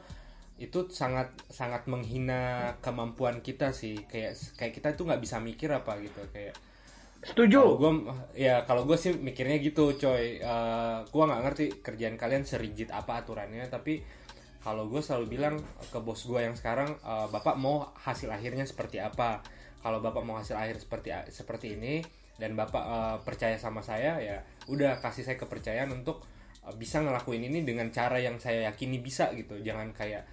[0.57, 4.01] itu sangat sangat menghina kemampuan kita sih.
[4.09, 6.21] Kayak kayak kita tuh nggak bisa mikir apa gitu.
[6.33, 6.57] Kayak
[7.21, 7.61] setuju.
[7.61, 7.92] kalau gue
[8.37, 10.40] ya kalau gue sih mikirnya gitu coy.
[10.40, 14.01] Eh gue nggak ngerti kerjaan kalian serigit apa aturannya tapi
[14.64, 18.99] kalau gue selalu bilang ke bos gue yang sekarang eh, bapak mau hasil akhirnya seperti
[18.99, 19.45] apa?
[19.85, 22.01] Kalau bapak mau hasil akhir seperti seperti ini
[22.40, 24.40] dan bapak eh, percaya sama saya ya
[24.73, 26.25] udah kasih saya kepercayaan untuk
[26.75, 29.55] bisa ngelakuin ini dengan cara yang saya yakini bisa gitu.
[29.62, 30.27] Jangan kayak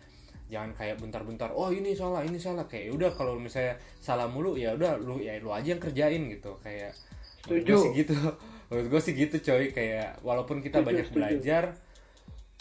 [0.53, 2.69] jangan kayak bentar-bentar oh ini salah ini salah.
[2.69, 6.53] Kayak udah kalau misalnya salah mulu ya udah lu ya lu aja yang kerjain gitu.
[6.61, 6.93] Kayak
[7.49, 7.75] menurut gue Setuju.
[7.81, 8.13] sih gitu.
[8.69, 9.65] Menurut gue sih gitu coy.
[9.73, 11.17] Kayak walaupun kita Setuju, banyak setuju.
[11.17, 11.63] belajar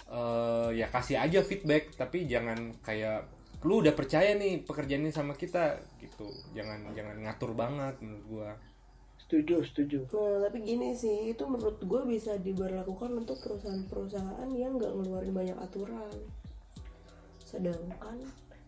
[0.08, 3.28] eh, ya kasih aja feedback tapi jangan kayak
[3.62, 6.26] lu udah percaya nih pekerjaan ini sama kita gitu.
[6.56, 8.50] Jangan jangan ngatur banget menurut gua.
[9.22, 9.98] Setuju setuju.
[10.12, 15.56] Nah, tapi gini sih, itu menurut gue bisa diberlakukan untuk perusahaan-perusahaan yang nggak ngeluarin banyak
[15.56, 16.12] aturan.
[17.62, 18.18] Sedangkan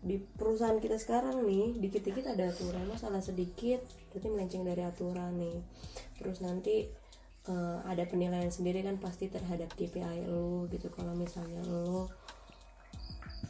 [0.05, 5.35] di perusahaan kita sekarang nih, dikit-dikit ada aturan, lo salah sedikit, berarti melenceng dari aturan
[5.35, 5.59] nih.
[6.15, 6.87] Terus nanti
[7.51, 10.87] eh, ada penilaian sendiri kan pasti terhadap KPI lo gitu.
[10.95, 12.07] Kalau misalnya lo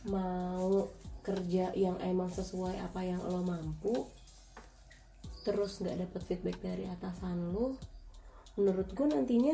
[0.09, 0.89] mau
[1.21, 4.09] kerja yang emang sesuai apa yang lo mampu,
[5.45, 7.77] terus nggak dapet feedback dari atasan lu
[8.57, 9.53] menurut gue nantinya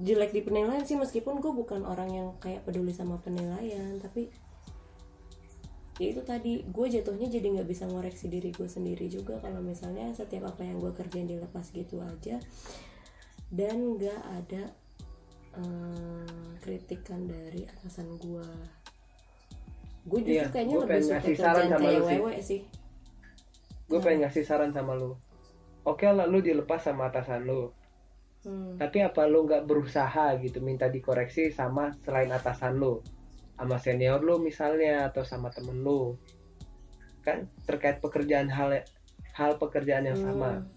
[0.00, 4.32] jelek di penilaian sih meskipun gue bukan orang yang kayak peduli sama penilaian tapi
[5.96, 10.12] ya itu tadi gue jatuhnya jadi nggak bisa ngoreksi diri gue sendiri juga kalau misalnya
[10.12, 12.36] setiap apa yang gue kerjain dilepas gitu aja.
[13.46, 14.64] Dan nggak ada
[15.56, 18.48] eh, kritikan dari atasan gue
[20.06, 22.60] gue justru Iya, kayaknya gua lebih suka kerjaan sama kayak wewe sih.
[23.86, 25.18] Gue pengen ngasih saran sama lu.
[25.86, 27.70] Oke lah lu dilepas sama atasan lu.
[28.46, 28.78] Hmm.
[28.78, 33.02] tapi apa lu nggak berusaha gitu minta dikoreksi sama selain atasan lu
[33.56, 36.14] sama senior lu misalnya atau sama temen lu.
[37.24, 38.84] Kan terkait pekerjaan hal
[39.36, 40.62] hal pekerjaan yang sama.
[40.62, 40.74] Hmm.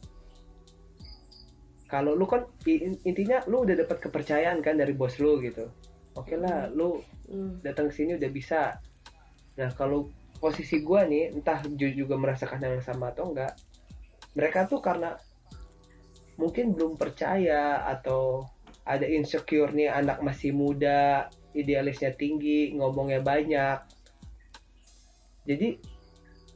[1.90, 2.46] kalau lu kan
[3.02, 5.66] intinya lu udah dapat kepercayaan kan dari bos lu gitu.
[6.14, 7.62] Oke lah lu Hmm.
[7.62, 8.82] datang ke sini udah bisa.
[9.58, 10.10] Nah kalau
[10.42, 13.54] posisi gua nih entah Ju juga merasakan yang sama atau enggak
[14.34, 15.14] mereka tuh karena
[16.42, 18.50] mungkin belum percaya atau
[18.88, 23.80] ada insecure nih anak masih muda idealisnya tinggi ngomongnya banyak.
[25.50, 25.68] Jadi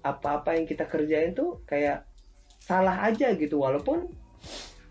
[0.03, 2.05] apa-apa yang kita kerjain tuh kayak
[2.59, 4.11] salah aja gitu walaupun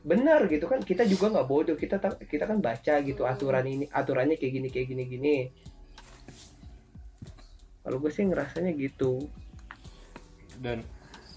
[0.02, 0.82] benar gitu kan.
[0.82, 4.68] Kita juga nggak bodoh kita ta- kita kan baca gitu aturan ini aturannya kayak gini
[4.72, 5.36] kayak gini gini.
[7.82, 9.26] Kalau gue sih ngerasanya gitu.
[10.58, 10.82] Dan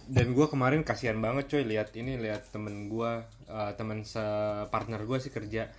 [0.05, 3.11] dan gue kemarin kasihan banget coy lihat ini lihat temen gue
[3.49, 5.69] eh, temen separtner gue sih kerja.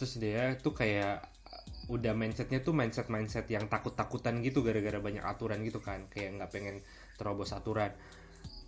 [0.00, 1.37] Terus dia tuh kayak
[1.88, 6.06] udah mindsetnya tuh mindset mindset yang takut takutan gitu gara-gara banyak aturan gitu kan.
[6.12, 6.76] Kayak nggak pengen
[7.16, 7.90] terobos aturan.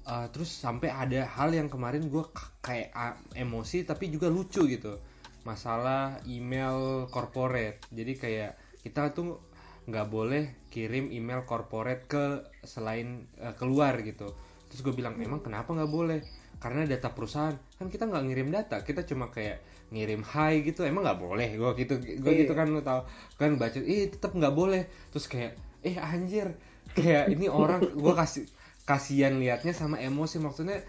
[0.08, 2.24] Eh, terus sampai ada hal yang kemarin gue
[2.64, 2.90] kayak
[3.36, 4.96] emosi tapi juga lucu gitu.
[5.44, 7.84] Masalah email corporate.
[7.92, 9.38] Jadi kayak kita tuh
[9.84, 12.24] nggak boleh kirim email corporate ke
[12.64, 14.32] selain eh, keluar gitu.
[14.72, 16.20] Terus gue bilang emang kenapa nggak boleh?
[16.56, 17.56] Karena data perusahaan.
[17.76, 18.80] Kan kita nggak ngirim data.
[18.80, 21.48] Kita cuma kayak ngirim hi gitu emang nggak boleh.
[21.58, 24.86] Gue gitu gue gitu kan lu tau kan baca ih tetap nggak boleh.
[25.10, 26.54] Terus kayak eh anjir.
[26.90, 28.46] Kayak ini orang gue kasih
[28.86, 30.42] kasihan liatnya sama emosi.
[30.42, 30.82] Maksudnya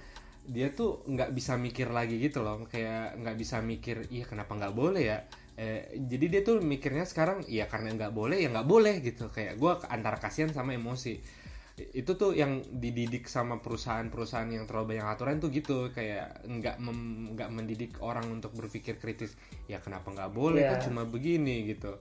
[0.49, 2.65] dia tuh nggak bisa mikir lagi gitu loh.
[2.69, 5.19] Kayak nggak bisa mikir iya kenapa nggak boleh ya?
[5.59, 9.29] Eh, jadi dia tuh mikirnya sekarang ya karena nggak boleh ya nggak boleh gitu.
[9.29, 11.40] Kayak gue antara kasihan sama emosi
[11.79, 15.89] itu tuh yang dididik sama perusahaan-perusahaan yang terlalu banyak aturan tuh gitu.
[15.95, 16.75] Kayak nggak
[17.37, 19.33] nggak mendidik orang untuk berpikir kritis.
[19.71, 20.67] Ya kenapa nggak boleh?
[20.67, 20.71] Iya.
[20.75, 21.97] kan cuma begini gitu.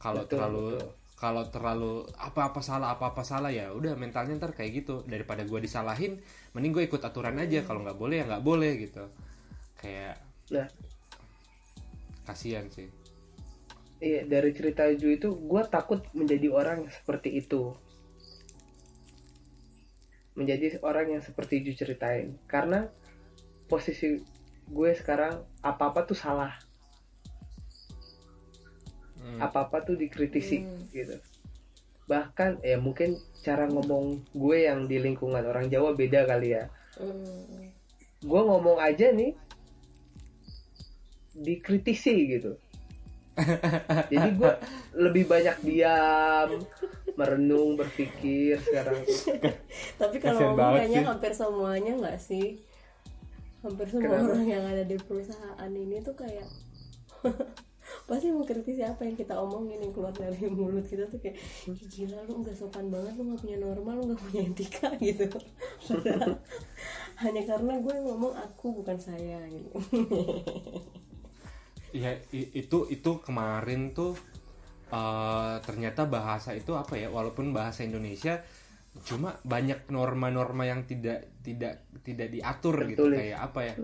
[0.00, 0.80] Kalau terlalu
[1.14, 5.04] kalau terlalu apa-apa salah apa-apa salah ya udah mentalnya ntar kayak gitu.
[5.06, 6.18] Daripada gue disalahin
[6.56, 7.62] mending gue ikut aturan aja.
[7.62, 9.04] Kalau nggak boleh ya nggak boleh gitu.
[9.78, 10.18] Kayak
[10.50, 10.66] nah
[12.26, 12.88] kasihan sih.
[14.02, 17.70] Iya, dari cerita Ju itu gue takut menjadi orang seperti itu.
[20.32, 22.36] Menjadi orang yang seperti Ju ceritain.
[22.48, 22.88] Karena
[23.68, 24.20] posisi
[24.68, 26.56] gue sekarang apa-apa tuh salah.
[29.18, 29.38] Hmm.
[29.38, 30.88] Apa-apa tuh dikritisi Hmm.
[30.90, 31.16] gitu.
[32.08, 36.68] Bahkan ya mungkin cara ngomong gue yang di lingkungan orang Jawa beda kali ya.
[36.98, 37.70] Hmm.
[38.22, 39.34] Gue ngomong aja nih
[41.36, 42.52] dikritisi gitu.
[44.12, 44.52] Jadi gue
[44.92, 46.60] lebih banyak diam,
[47.16, 49.02] merenung, berpikir sekarang.
[50.00, 51.08] Tapi kalau kayaknya sih.
[51.08, 52.46] hampir semuanya nggak sih?
[53.62, 54.34] Hampir semua Kenapa?
[54.34, 56.48] orang yang ada di perusahaan ini tuh kayak
[58.08, 61.36] pasti mengkritisi apa yang kita omongin yang keluar dari mulut kita tuh kayak
[61.68, 65.26] "Ih, gila lu nggak sopan banget lu nggak punya normal lu nggak punya etika gitu
[67.22, 69.70] hanya karena gue ngomong aku bukan saya gitu
[71.92, 74.16] ya i- itu itu kemarin tuh
[74.92, 78.38] eh, ternyata bahasa itu apa ya walaupun bahasa Indonesia
[79.08, 83.16] cuma banyak norma-norma yang tidak tidak tidak diatur gitu Tertulis.
[83.24, 83.74] kayak apa ya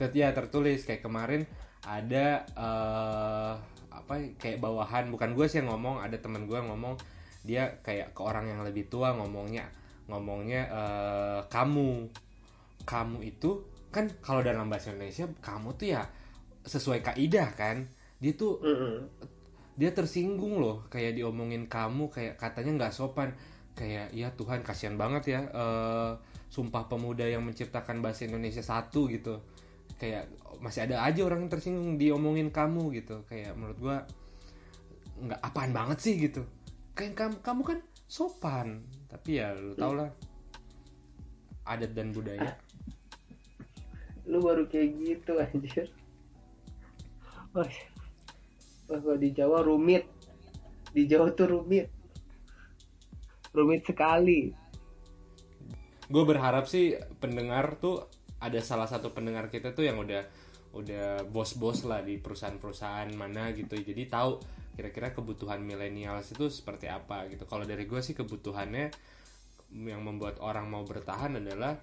[0.00, 1.44] Ter- ya tertulis kayak kemarin
[1.84, 3.52] ada eh,
[3.92, 6.96] apa ya, kayak bawahan bukan gue sih yang ngomong ada teman gue ngomong
[7.44, 9.68] dia kayak ke orang yang lebih tua ngomongnya
[10.08, 12.08] ngomongnya eh, kamu
[12.88, 16.02] kamu itu kan kalau dalam bahasa Indonesia kamu tuh ya
[16.64, 17.84] sesuai kaidah kan
[18.16, 18.96] dia tuh Mm-mm.
[19.78, 23.30] Dia tersinggung loh kayak diomongin kamu kayak katanya nggak sopan.
[23.78, 26.12] Kayak ya Tuhan kasihan banget ya eh,
[26.50, 29.38] sumpah pemuda yang menciptakan bahasa Indonesia satu gitu.
[30.02, 30.26] Kayak
[30.58, 33.22] masih ada aja orang yang tersinggung diomongin kamu gitu.
[33.30, 33.96] Kayak menurut gua
[35.22, 36.14] nggak apaan banget sih?
[36.18, 36.42] gitu.
[36.98, 37.78] Kayak kamu kamu kan
[38.10, 38.82] sopan.
[39.06, 40.10] Tapi ya lu tau lah.
[41.62, 42.58] Adat dan budaya.
[44.26, 45.86] Lu baru kayak gitu anjir.
[48.88, 50.08] Kalau di Jawa rumit.
[50.90, 51.86] Di Jawa tuh rumit.
[53.52, 54.66] Rumit sekali.
[56.08, 58.08] gue berharap sih pendengar tuh
[58.40, 60.24] ada salah satu pendengar kita tuh yang udah
[60.72, 64.40] udah bos-bos lah di perusahaan-perusahaan mana gitu jadi tahu
[64.72, 68.88] kira-kira kebutuhan milenial itu seperti apa gitu kalau dari gue sih kebutuhannya
[69.74, 71.76] yang membuat orang mau bertahan adalah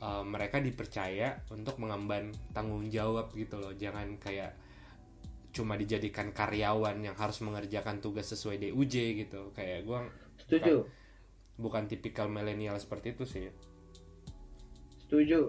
[0.00, 4.56] uh, mereka dipercaya untuk mengemban tanggung jawab gitu loh jangan kayak
[5.58, 8.94] cuma dijadikan karyawan yang harus mengerjakan tugas sesuai DUJ
[9.26, 9.50] gitu.
[9.50, 9.98] Kayak gue
[10.46, 10.86] setuju.
[11.58, 13.50] bukan, bukan tipikal milenial seperti itu sih.
[15.02, 15.40] Setuju.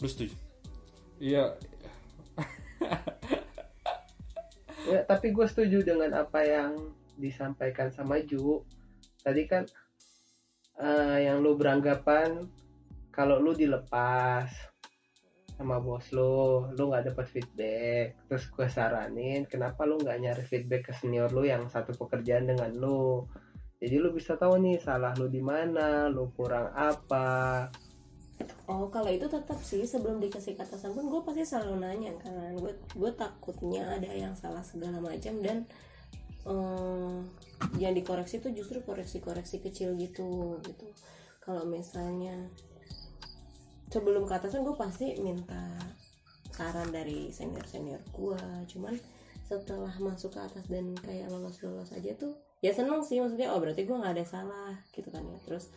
[0.00, 0.34] Lu setuju?
[1.20, 1.44] Iya.
[4.86, 8.62] Ya tapi gue setuju dengan apa yang disampaikan sama Ju.
[9.18, 9.66] Tadi kan
[10.78, 12.46] uh, yang lu beranggapan
[13.10, 14.46] kalau lu dilepas
[15.56, 18.16] sama bos lu lu nggak dapat feedback.
[18.28, 22.70] Terus gue saranin kenapa lu nggak nyari feedback ke senior lu yang satu pekerjaan dengan
[22.76, 23.24] lu
[23.76, 27.68] jadi lu bisa tahu nih salah lu di mana lu kurang apa.
[28.68, 32.56] Oh kalau itu tetap sih sebelum dikasih kata sampun gue pasti selalu nanya kan.
[32.56, 35.68] Gue gue takutnya ada yang salah segala macam dan
[36.48, 37.28] um,
[37.76, 40.86] yang dikoreksi tuh justru koreksi-koreksi kecil gitu gitu.
[41.44, 42.48] Kalau misalnya
[43.90, 45.76] sebelum ke atasan gue pasti minta
[46.50, 48.96] saran dari senior senior gue cuman
[49.46, 53.60] setelah masuk ke atas dan kayak lolos lolos aja tuh ya seneng sih maksudnya oh
[53.60, 55.38] berarti gue nggak ada salah gitu kan ya.
[55.44, 55.70] Terus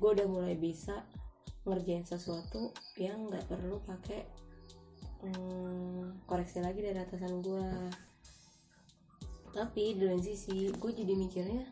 [0.00, 1.04] gue udah mulai bisa
[1.66, 4.24] ngerjain sesuatu yang nggak perlu pakai
[5.26, 7.68] hmm, koreksi lagi dari atasan gue
[9.50, 11.66] tapi di lain sisi gue jadi mikirnya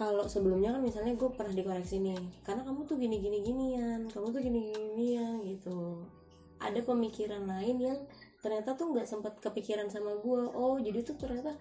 [0.00, 4.32] kalau sebelumnya kan misalnya gue pernah dikoreksi nih karena kamu tuh gini gini ginian kamu
[4.32, 6.08] tuh gini ginian gitu.
[6.56, 8.00] Ada pemikiran lain yang
[8.40, 11.52] ternyata tuh nggak sempat kepikiran sama gue oh jadi tuh ternyata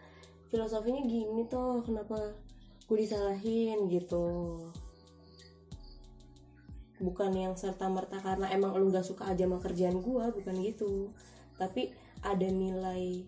[0.47, 2.15] filosofinya gini tuh kenapa
[2.88, 4.23] gue disalahin gitu.
[7.04, 11.12] Bukan yang serta merta karena emang lu nggak suka aja sama kerjaan gue bukan gitu.
[11.60, 11.91] Tapi
[12.23, 13.28] ada nilai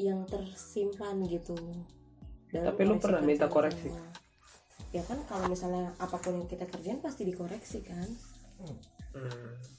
[0.00, 1.60] yang tersimpan gitu
[2.50, 3.90] dalam tapi lu pernah minta koreksi?
[4.90, 8.08] ya kan kalau misalnya apa pun yang kita kerjain pasti dikoreksi kan?
[8.60, 8.76] Hmm.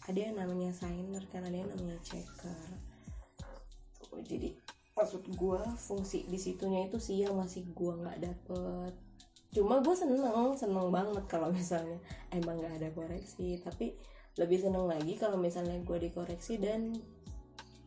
[0.10, 2.57] ada yang namanya signer kan ada yang namanya checker.
[4.27, 4.60] Jadi
[4.91, 8.93] maksud gue fungsi di situnya itu sih yang masih gue nggak dapet.
[9.51, 11.99] Cuma gue seneng seneng banget kalau misalnya
[12.31, 13.60] emang nggak ada koreksi.
[13.63, 13.95] Tapi
[14.36, 16.95] lebih seneng lagi kalau misalnya gue dikoreksi dan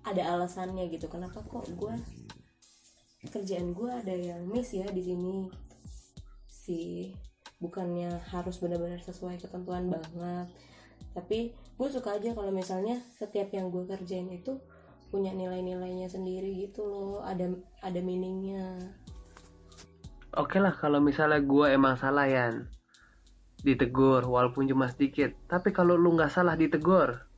[0.04, 1.12] ada alasannya gitu.
[1.12, 1.94] Kenapa kok gue
[3.28, 5.48] kerjaan gue ada yang miss ya di sini.
[6.48, 7.12] Sih
[7.60, 10.48] bukannya harus benar-benar sesuai ketentuan banget.
[11.14, 14.58] Tapi gue suka aja kalau misalnya setiap yang gue kerjain itu
[15.08, 17.22] punya nilai-nilainya sendiri gitu loh.
[17.22, 18.94] Ada ada meaningnya.
[20.34, 22.50] Oke lah kalau misalnya gue emang salah ya
[23.62, 25.32] ditegur walaupun cuma sedikit.
[25.46, 27.33] Tapi kalau lu nggak salah ditegur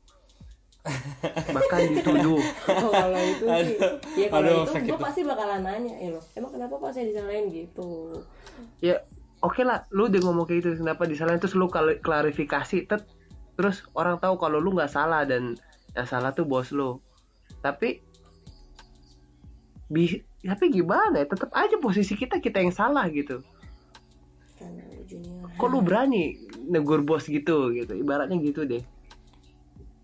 [1.51, 2.39] bahkan dituduh
[2.71, 3.77] oh, kalau itu sih.
[4.15, 8.23] Ya kalau itu gue pasti bakalan nanya ya lo emang kenapa pas saya disalahin gitu?
[8.79, 9.03] Ya
[9.43, 9.85] oke okay lah.
[9.91, 11.43] Lu udah ngomong kayak gitu kenapa disalahin?
[11.43, 11.67] Terus lu
[12.03, 13.03] klarifikasi tet.
[13.57, 15.59] Terus orang tahu kalau lu nggak salah dan
[15.99, 17.03] yang salah tuh bos lu.
[17.65, 17.99] Tapi
[19.91, 21.27] bi tapi gimana ya?
[21.27, 23.43] Tetap aja posisi kita kita yang salah gitu.
[25.57, 26.37] Kok lu berani
[26.69, 27.93] negur bos gitu gitu?
[27.97, 28.96] Ibaratnya gitu deh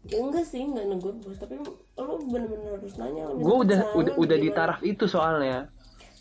[0.02, 4.36] ya enggak sih enggak negur bos tapi lu bener-bener harus nanya gue udah udah udah
[4.38, 5.70] di taraf itu soalnya.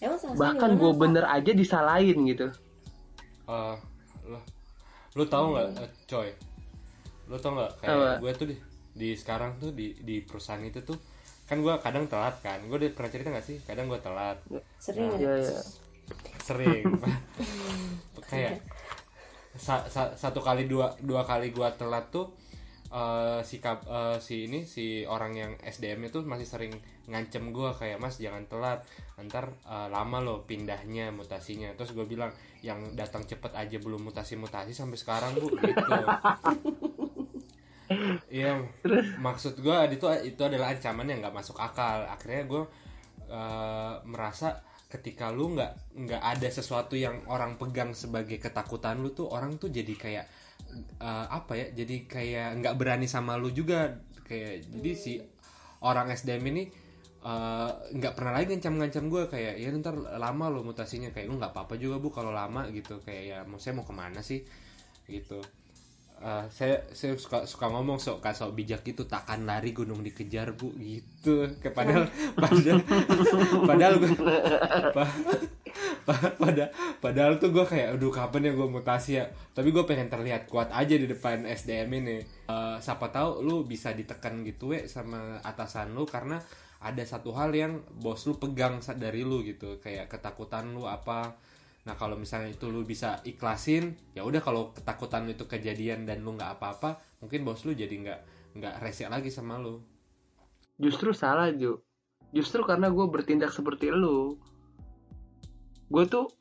[0.01, 2.49] Emang bahkan gue bener aja disalahin gitu.
[3.49, 3.77] Uh,
[4.25, 4.37] lu
[5.17, 5.81] lu tahu nggak hmm.
[5.81, 6.29] uh, coy?
[7.29, 8.55] Lu tau nggak kayak gue tuh di,
[8.93, 10.97] di sekarang tuh di di perusahaan itu tuh
[11.49, 12.61] kan gue kadang telat kan.
[12.69, 13.59] Gue udah pernah cerita gak sih?
[13.67, 14.39] Kadang gue telat.
[14.79, 15.61] Sering nah, ya, ya.
[16.39, 16.85] sering.
[18.31, 18.63] Kayak
[19.59, 22.31] sa, sa, satu kali dua dua kali gue telat tuh
[22.91, 26.73] uh, si uh, si ini si orang yang SDM itu masih sering
[27.07, 28.83] ngancem gue kayak mas jangan telat
[29.21, 31.71] ntar uh, lama loh pindahnya mutasinya.
[31.79, 32.29] Terus gue bilang
[32.61, 35.47] yang datang cepet aja belum mutasi mutasi sampai sekarang bu.
[35.55, 35.95] Gitu.
[38.31, 38.55] Iya,
[39.19, 42.07] maksud gue itu itu adalah ancaman yang nggak masuk akal.
[42.07, 42.63] Akhirnya gue
[43.27, 49.31] uh, merasa ketika lu nggak nggak ada sesuatu yang orang pegang sebagai ketakutan lu tuh
[49.31, 50.25] orang tuh jadi kayak
[51.01, 51.67] uh, apa ya?
[51.73, 54.01] Jadi kayak nggak berani sama lu juga.
[54.25, 55.13] Kayak jadi si
[55.83, 56.63] orang SDM ini
[57.21, 61.11] eh, nggak uh, pernah lagi ngancam-ngancam gue kayak ya ntar lama lo mutasinya.
[61.11, 63.03] Kayak lu nggak apa-apa juga bu kalau lama gitu.
[63.03, 64.45] Kayak ya mau saya mau ke mana sih?
[65.09, 65.41] Gitu.
[66.21, 70.71] Uh, saya saya suka suka ngomong sok sok bijak gitu takkan lari gunung dikejar bu
[70.77, 71.49] gitu.
[71.59, 72.07] Ke padahal
[72.37, 72.79] padahal
[73.69, 74.11] padahal gue
[76.41, 79.25] pada padahal tuh gue kayak aduh kapan ya gue mutasi ya?
[79.53, 82.17] Tapi gue pengen terlihat kuat aja di depan SDM ini.
[82.49, 86.41] Eh, siapa tahu lu bisa ditekan gitu we sama atasan lu karena
[86.81, 91.37] ada satu hal yang bos lu pegang dari lu gitu kayak ketakutan lu apa.
[91.81, 96.37] Nah kalau misalnya itu lu bisa ikhlasin ya udah kalau ketakutan itu kejadian dan lu
[96.37, 98.19] nggak apa-apa mungkin bos lu jadi nggak
[98.57, 99.81] nggak rese lagi sama lu.
[100.81, 101.77] Justru salah Ju.
[102.33, 104.39] Justru karena gue bertindak seperti lu
[105.91, 106.31] gue tuh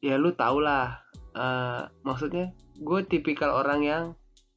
[0.00, 1.04] ya lu tau lah
[1.36, 4.04] eh, maksudnya gue tipikal orang yang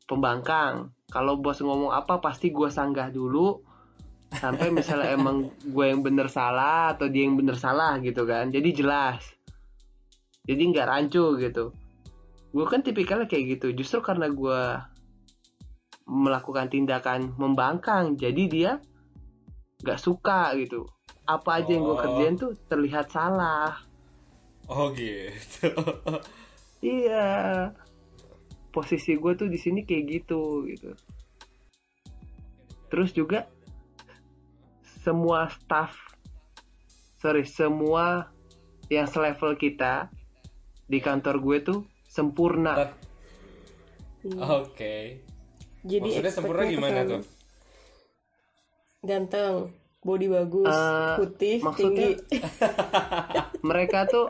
[0.07, 0.95] pembangkang.
[1.07, 3.63] Kalau bos ngomong apa pasti gue sanggah dulu
[4.27, 8.51] sampai misalnya emang gue yang bener salah atau dia yang bener salah gitu kan.
[8.51, 9.23] Jadi jelas.
[10.47, 11.71] Jadi nggak rancu gitu.
[12.51, 13.71] Gue kan tipikalnya kayak gitu.
[13.75, 14.61] Justru karena gue
[16.07, 18.71] melakukan tindakan membangkang jadi dia
[19.83, 20.87] nggak suka gitu.
[21.27, 21.99] Apa aja yang gue Oh.
[21.99, 23.86] kerjain tuh terlihat salah
[24.67, 25.71] oh gitu.
[26.77, 27.27] Iya.
[28.69, 30.93] Posisi gue tuh di sini kayak gitu gitu.
[32.87, 33.49] Terus juga
[35.01, 35.97] semua staff
[37.17, 38.29] sorry semua
[38.87, 40.13] yang selevel kita
[40.85, 42.93] di kantor gue tuh sempurna.
[44.21, 44.37] Iya.
[44.37, 44.95] oke.
[45.81, 47.09] Jadi maksudnya sempurna gimana ke sana.
[47.09, 47.21] tuh?
[49.01, 49.55] Ganteng,
[49.99, 52.37] body bagus, Eh, putih, maksudnya- tinggi.
[53.69, 54.29] mereka tuh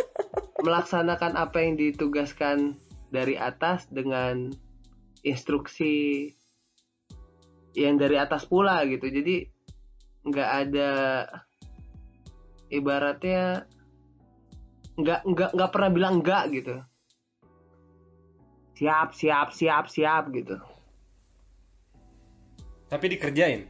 [0.62, 2.74] melaksanakan apa yang ditugaskan
[3.14, 4.50] dari atas dengan
[5.22, 6.32] instruksi
[7.78, 9.06] yang dari atas pula gitu.
[9.06, 9.46] Jadi
[10.28, 10.92] nggak ada
[12.74, 13.64] ibaratnya
[14.98, 16.76] nggak nggak nggak pernah bilang enggak gitu.
[18.78, 20.58] Siap siap siap siap gitu.
[22.88, 23.68] Tapi dikerjain?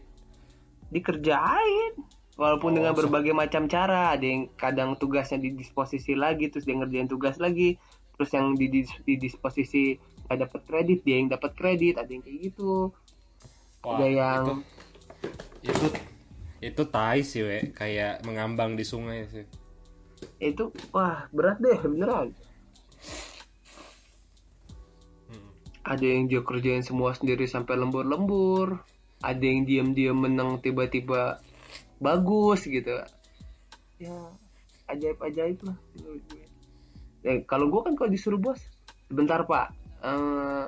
[0.93, 1.93] Dikerjain
[2.37, 6.77] walaupun Oh, dengan so- berbagai macam cara ada yang kadang tugasnya didisposisi lagi terus dia
[6.77, 7.81] ngerjain tugas lagi
[8.17, 12.51] terus yang di, di, didisposisi nggak dapat kredit dia yang dapat kredit ada yang kayak
[12.51, 12.91] gitu.
[13.85, 14.43] Wah, ada yang
[15.61, 15.87] itu itu
[16.57, 17.71] itu tai sih we.
[17.71, 19.45] Kayak mengambang di sungai sih.
[20.41, 22.33] Itu wah berat deh beneran.
[25.29, 25.49] Hmm.
[25.85, 28.81] ada yang dia kerjain semua sendiri sampai lembur-lembur.
[29.23, 31.39] Ada yang diam-diam menang tiba-tiba
[31.97, 33.01] bagus gitu.
[33.97, 34.17] Ya.
[34.87, 36.45] Ajaib-ajaib lah menurut gue.
[37.27, 38.61] Eh, kalau gue kan kalau disuruh bos
[39.11, 39.75] bentar pak.
[40.03, 40.63] Eh,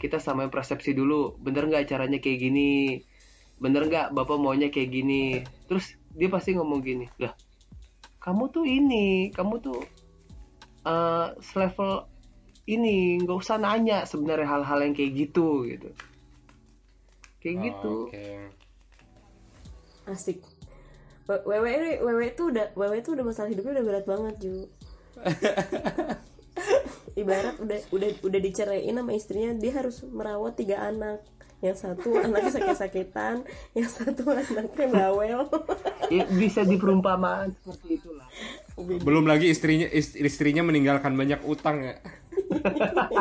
[0.00, 1.36] kita samain persepsi dulu.
[1.38, 2.98] Bener nggak caranya kayak gini?
[3.60, 5.44] Bener nggak bapak maunya kayak gini?
[5.70, 7.30] Terus dia pasti ngomong gini lah
[8.20, 9.80] kamu tuh ini kamu tuh
[10.84, 12.04] eh selevel
[12.68, 15.90] ini nggak usah nanya sebenarnya hal-hal yang kayak gitu gitu.
[17.40, 18.26] Kayak Oh, gitu oke.
[20.12, 20.38] Asik.
[21.40, 24.54] Wewe ini- Wewe tuh udah Wewe tuh udah masalah hidupnya udah berat banget Ju.
[27.16, 31.22] Ibarat udah udah udah diceraiin sama istrinya dia harus merawat tiga anak.
[31.60, 35.44] Yang satu anaknya sakit-sakitan, yang satu anaknya bawel.
[36.08, 38.24] ya, bisa diperumpamaan seperti itulah
[38.80, 41.94] belum lagi istrinya ist- istrinya meninggalkan banyak utang ya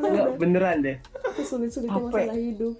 [0.00, 0.96] udah beneran deh
[1.40, 2.06] sulit-sulitnya Apa?
[2.06, 2.76] masalah hidup.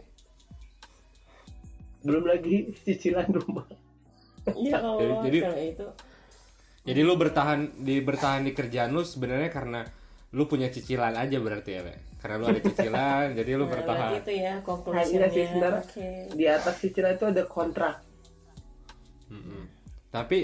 [2.00, 3.66] Belum lagi cicilan rumah
[4.56, 5.86] Ya Allah, Jadi- kalau itu
[6.80, 9.84] jadi lu bertahan di bertahan di kerjaan lu sebenarnya karena
[10.32, 14.10] lu punya cicilan aja berarti ya we karena lu ada cicilan jadi lu Nah, bertahan
[14.16, 15.28] itu ya hanya conclusionnya.
[15.28, 16.08] sih sebenarnya Oke.
[16.32, 17.96] di atas cicilan itu ada kontrak
[19.28, 19.62] Mm-mm.
[20.08, 20.38] Tapi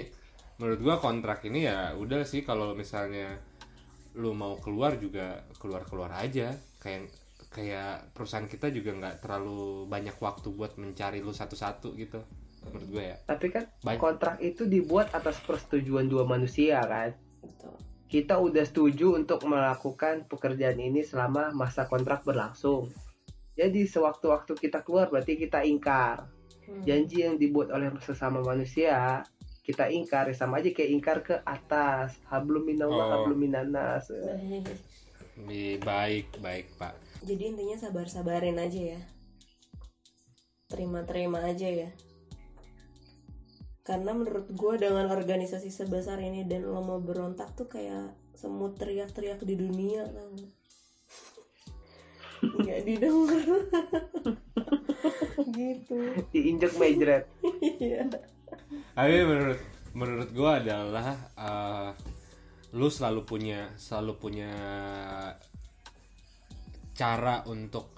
[0.56, 3.34] menurut gua kontrak ini ya udah sih kalau misalnya
[4.14, 6.54] lu mau keluar juga keluar-keluar aja.
[6.78, 7.10] Kayak
[7.48, 12.20] kayak perusahaan kita juga nggak terlalu banyak waktu buat mencari lu satu-satu gitu.
[12.66, 13.16] Menurut gua ya.
[13.22, 13.98] tapi kan Baik.
[14.02, 17.78] kontrak itu dibuat atas persetujuan dua manusia kan Betul.
[18.08, 22.90] kita udah setuju untuk melakukan pekerjaan ini selama masa kontrak berlangsung
[23.54, 26.26] jadi sewaktu-waktu kita keluar berarti kita ingkar
[26.66, 26.82] Hmm.
[26.82, 29.22] janji yang dibuat oleh sesama manusia
[29.62, 33.10] kita ingkar ya sama aja kayak ingkar ke atas hablum minallah Oh.
[33.22, 33.46] hablum.
[35.46, 37.05] Di- baik, baik, Pak.
[37.22, 39.00] Jadi intinya sabar-sabarin aja ya.
[40.68, 41.90] Terima-terima aja ya.
[43.86, 49.40] Karena menurut gue dengan organisasi sebesar ini dan lo mau berontak tuh kayak semut teriak-teriak
[49.48, 50.28] di dunia tau
[52.60, 52.84] nggak?
[52.84, 53.40] didengar
[55.56, 55.96] gitu
[56.36, 57.24] diinjek mejret
[57.80, 58.04] iya
[58.92, 59.60] Tapi menurut
[59.96, 61.90] menurut gua adalah eh,
[62.76, 64.52] lu selalu punya selalu punya
[66.96, 67.92] cara untuk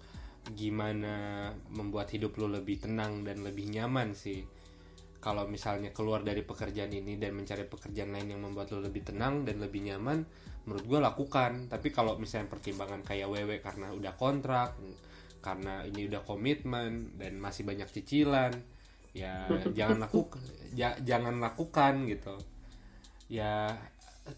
[0.52, 4.44] gimana membuat hidup lu lebih tenang dan lebih nyaman sih.
[5.18, 9.42] kalau misalnya keluar dari pekerjaan ini dan mencari pekerjaan lain yang membuat lo lebih tenang
[9.42, 10.22] dan lebih nyaman
[10.62, 14.78] menurut gue lakukan tapi kalau misalnya pertimbangan kayak wewe karena udah kontrak
[15.42, 18.54] karena ini udah komitmen dan masih banyak cicilan
[19.10, 20.38] ya jangan lakukan
[21.02, 22.38] jangan lakukan gitu
[23.26, 23.74] ya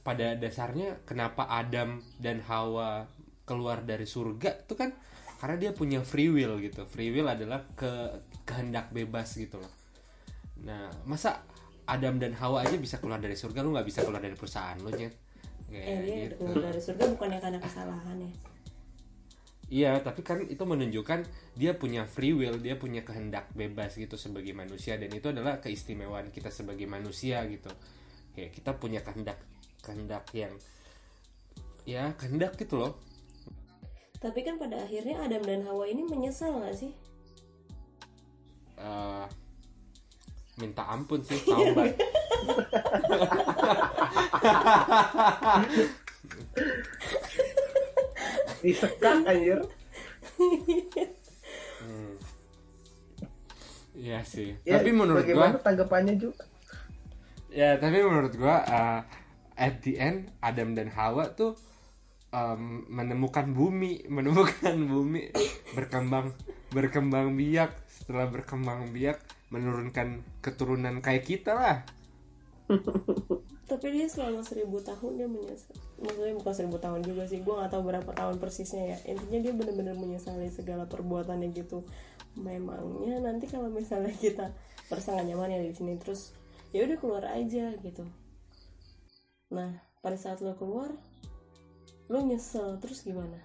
[0.07, 3.11] pada dasarnya kenapa Adam dan Hawa
[3.51, 4.95] keluar dari surga itu kan
[5.43, 9.81] karena dia punya free will gitu free will adalah ke kehendak bebas gitu loh
[10.65, 11.41] Nah, masa
[11.89, 14.93] Adam dan Hawa aja bisa keluar dari surga, lu nggak bisa keluar dari perusahaan lu?
[14.93, 15.13] Kayak
[15.71, 16.35] eh, dia gitu.
[16.45, 18.33] keluar dari surga bukannya karena kesalahan ya?
[19.71, 24.51] Iya, tapi kan itu menunjukkan dia punya free will, dia punya kehendak bebas gitu sebagai
[24.51, 27.71] manusia dan itu adalah keistimewaan kita sebagai manusia gitu.
[28.35, 29.39] Kayak kita punya kehendak
[29.81, 30.51] kehendak yang
[31.87, 32.99] ya kehendak gitu loh.
[34.21, 36.93] Tapi kan pada akhirnya Adam dan Hawa ini menyesal gak sih?
[38.77, 39.25] Uh,
[40.61, 41.97] minta ampun sih taubat
[48.61, 49.61] disekat anjir
[50.37, 52.13] hmm.
[54.01, 54.57] Iya sih.
[54.65, 56.49] Ya, tapi menurut bagaimana gua tanggapannya juga.
[57.53, 59.05] Ya, tapi menurut gua uh,
[59.61, 61.53] at the end Adam dan Hawa tuh
[62.35, 65.31] um, menemukan bumi, menemukan bumi
[65.75, 66.35] berkembang
[66.71, 67.75] berkembang biak.
[67.91, 69.21] Setelah berkembang biak,
[69.51, 71.79] menurunkan keturunan kayak kita lah.
[73.71, 75.79] Tapi dia selama seribu tahun dia menyesal.
[76.03, 78.99] Maksudnya bukan seribu tahun juga sih gue gak tahu berapa tahun persisnya ya.
[79.15, 81.87] Intinya dia benar-benar menyesali segala perbuatannya gitu.
[82.35, 84.51] Memangnya nanti kalau misalnya kita
[84.91, 86.35] merasa gak nyaman ya di sini terus
[86.75, 88.03] ya udah keluar aja gitu.
[89.55, 90.91] Nah pada saat lo keluar
[92.11, 93.39] lo nyesel terus gimana?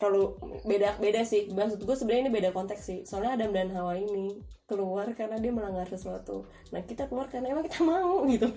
[0.00, 1.52] Kalau beda beda sih.
[1.52, 2.98] Maksud gue sebenarnya ini beda konteks sih.
[3.04, 6.42] Soalnya Adam dan Hawa ini keluar karena dia melanggar sesuatu.
[6.74, 8.50] Nah kita keluar karena emang kita mau gitu,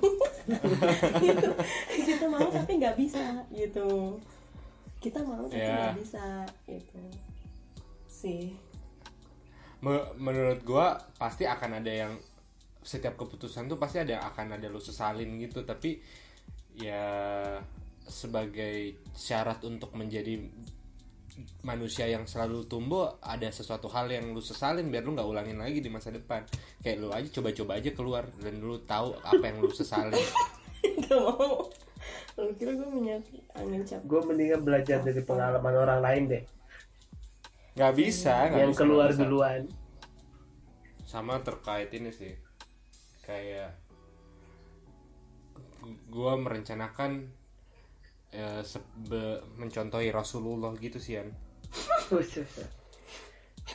[1.21, 1.49] gitu.
[2.01, 4.17] kita mau tapi nggak bisa gitu.
[4.97, 5.75] Kita mau tapi ya.
[5.75, 5.99] nggak yeah.
[6.01, 6.25] bisa
[6.65, 7.01] gitu.
[8.09, 8.57] Sih.
[10.19, 12.13] Menurut gue pasti akan ada yang
[12.83, 15.61] setiap keputusan tuh pasti ada akan ada lu sesalin gitu.
[15.61, 16.01] Tapi
[16.73, 17.05] ya
[18.09, 20.41] sebagai syarat untuk menjadi
[21.63, 25.79] manusia yang selalu tumbuh ada sesuatu hal yang lu sesalin biar lu nggak ulangin lagi
[25.79, 26.43] di masa depan.
[26.83, 30.15] Kayak lu aja coba-coba aja keluar dan lu tahu apa yang lu sesalin.
[30.79, 31.67] Gak mau.
[32.39, 36.43] Lu kira gue minyak angin cap gue mendingan belajar dari pengalaman orang lain deh.
[37.75, 39.19] Nggak bisa gak yang bisa, keluar bisa.
[39.19, 39.61] duluan.
[41.03, 42.31] Sama terkait ini sih.
[43.27, 43.75] Kayak
[46.07, 47.38] gue merencanakan
[48.29, 51.29] ya, sebe, mencontohi Rasulullah gitu sih Yan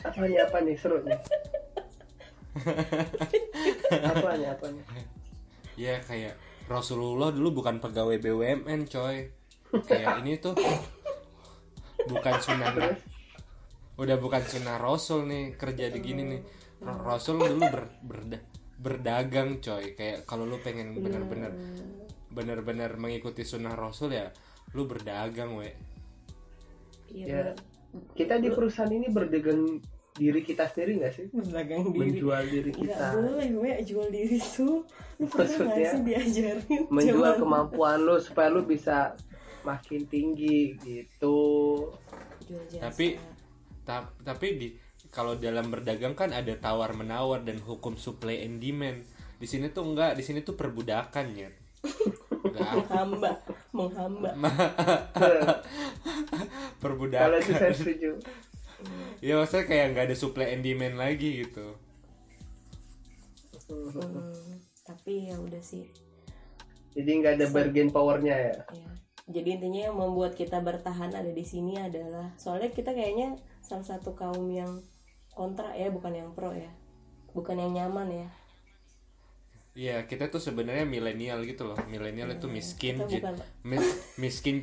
[0.03, 1.19] apa nih apa nih seru nih?
[4.15, 4.83] Apa nih apa nih?
[5.75, 6.39] Ya kayak
[6.71, 9.27] Rasulullah dulu bukan pegawai BUMN coy.
[9.83, 10.55] Kayak ini tuh
[12.07, 12.71] bukan sunnah
[13.95, 16.41] udah bukan sunnah Rasul nih kerja di gini nih.
[16.83, 18.39] Rasul dulu ber, berda,
[18.79, 19.95] berdagang coy.
[19.95, 21.51] Kayak kalau lu pengen bener-bener
[22.31, 24.27] bener-bener mengikuti sunnah Rasul ya
[24.73, 25.69] lu berdagang we.
[27.13, 27.43] Iya ya,
[28.17, 29.79] kita di perusahaan ini berdagang
[30.15, 31.27] diri kita sendiri gak sih?
[31.31, 31.99] Berdagang diri.
[32.17, 32.87] Menjual diri kita.
[32.87, 34.87] nggak boleh we jual diri tuh.
[35.19, 37.41] Lu pernah gak sih diajarin menjual Cuman.
[37.43, 39.13] kemampuan lu supaya lu bisa
[39.67, 41.37] makin tinggi gitu.
[42.79, 43.19] Tapi
[43.85, 44.67] ta tapi di
[45.11, 49.03] kalau dalam berdagang kan ada tawar menawar dan hukum supply and demand.
[49.35, 51.27] Di sini tuh enggak di sini tuh perbudakan
[52.55, 53.31] ya menghamba
[53.73, 54.31] menghamba.
[56.83, 57.23] Perbudakan.
[57.25, 58.11] Kalau itu saya setuju.
[59.23, 61.79] Ya maksudnya kayak nggak ada supply and demand lagi gitu.
[63.71, 65.89] Hmm, tapi ya udah sih.
[66.93, 68.89] Jadi nggak ada bargain powernya ya, ya
[69.25, 74.13] jadi intinya yang membuat kita bertahan ada di sini adalah soalnya kita kayaknya salah satu
[74.13, 74.85] kaum yang
[75.33, 76.69] kontra ya bukan yang pro ya.
[77.33, 78.29] Bukan yang nyaman ya
[79.75, 81.75] Iya, kita tuh sebenarnya milenial gitu loh.
[81.91, 82.95] Milenial itu iya, miskin,
[84.23, 84.55] miskin,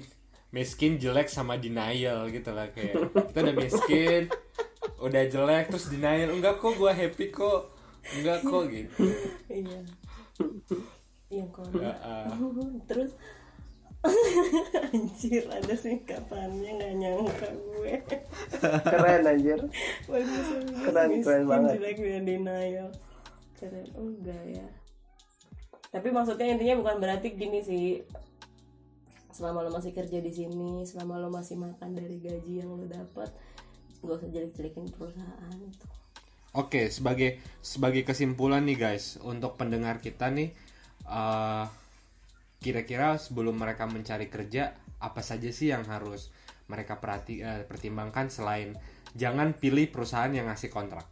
[0.48, 3.12] miskin jelek sama denial gitu lah kayak.
[3.28, 4.32] Kita udah miskin,
[4.96, 6.32] udah jelek terus denial.
[6.32, 7.76] Enggak kok, gue happy kok.
[8.16, 9.04] Enggak kok gitu.
[9.52, 9.78] Iya.
[11.28, 11.64] Iya kok.
[12.88, 13.12] Terus
[14.90, 17.94] anjir ada singkatannya nggak nyangka gue
[18.82, 19.60] keren anjir
[20.82, 22.90] keren keren banget jelek dan denial
[23.54, 24.66] keren oh enggak ya
[25.92, 28.00] tapi maksudnya intinya bukan berarti gini sih
[29.32, 33.28] selama lo masih kerja di sini selama lo masih makan dari gaji yang lo dapat
[34.02, 35.86] gak usah jelek-jelekin perusahaan itu
[36.52, 40.52] Oke, sebagai sebagai kesimpulan nih guys, untuk pendengar kita nih,
[41.08, 41.64] eh,
[42.60, 46.28] kira-kira sebelum mereka mencari kerja, apa saja sih yang harus
[46.68, 48.76] mereka perhati eh, pertimbangkan selain
[49.16, 51.08] jangan pilih perusahaan yang ngasih kontrak.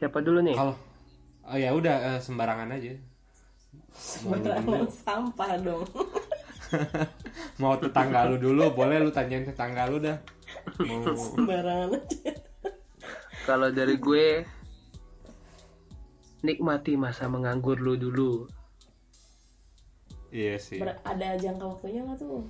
[0.00, 0.56] Siapa dulu nih?
[0.56, 0.72] Kalau
[1.48, 2.94] oh ya udah eh, sembarangan aja.
[3.94, 5.86] Sembarangan sampah dong.
[7.62, 10.18] Mau tetangga lu dulu, boleh lu tanyain tetangga lu dah.
[10.82, 12.32] Mau Sembarangan aja.
[13.44, 14.42] Kalau dari gue
[16.44, 18.48] nikmati masa menganggur lu dulu.
[20.34, 20.80] Iya sih.
[20.82, 22.42] Ber- ada jangka waktunya nggak tuh?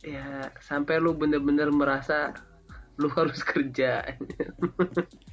[0.00, 2.32] Ya, sampai lu bener-bener merasa
[2.96, 4.02] lu harus kerja.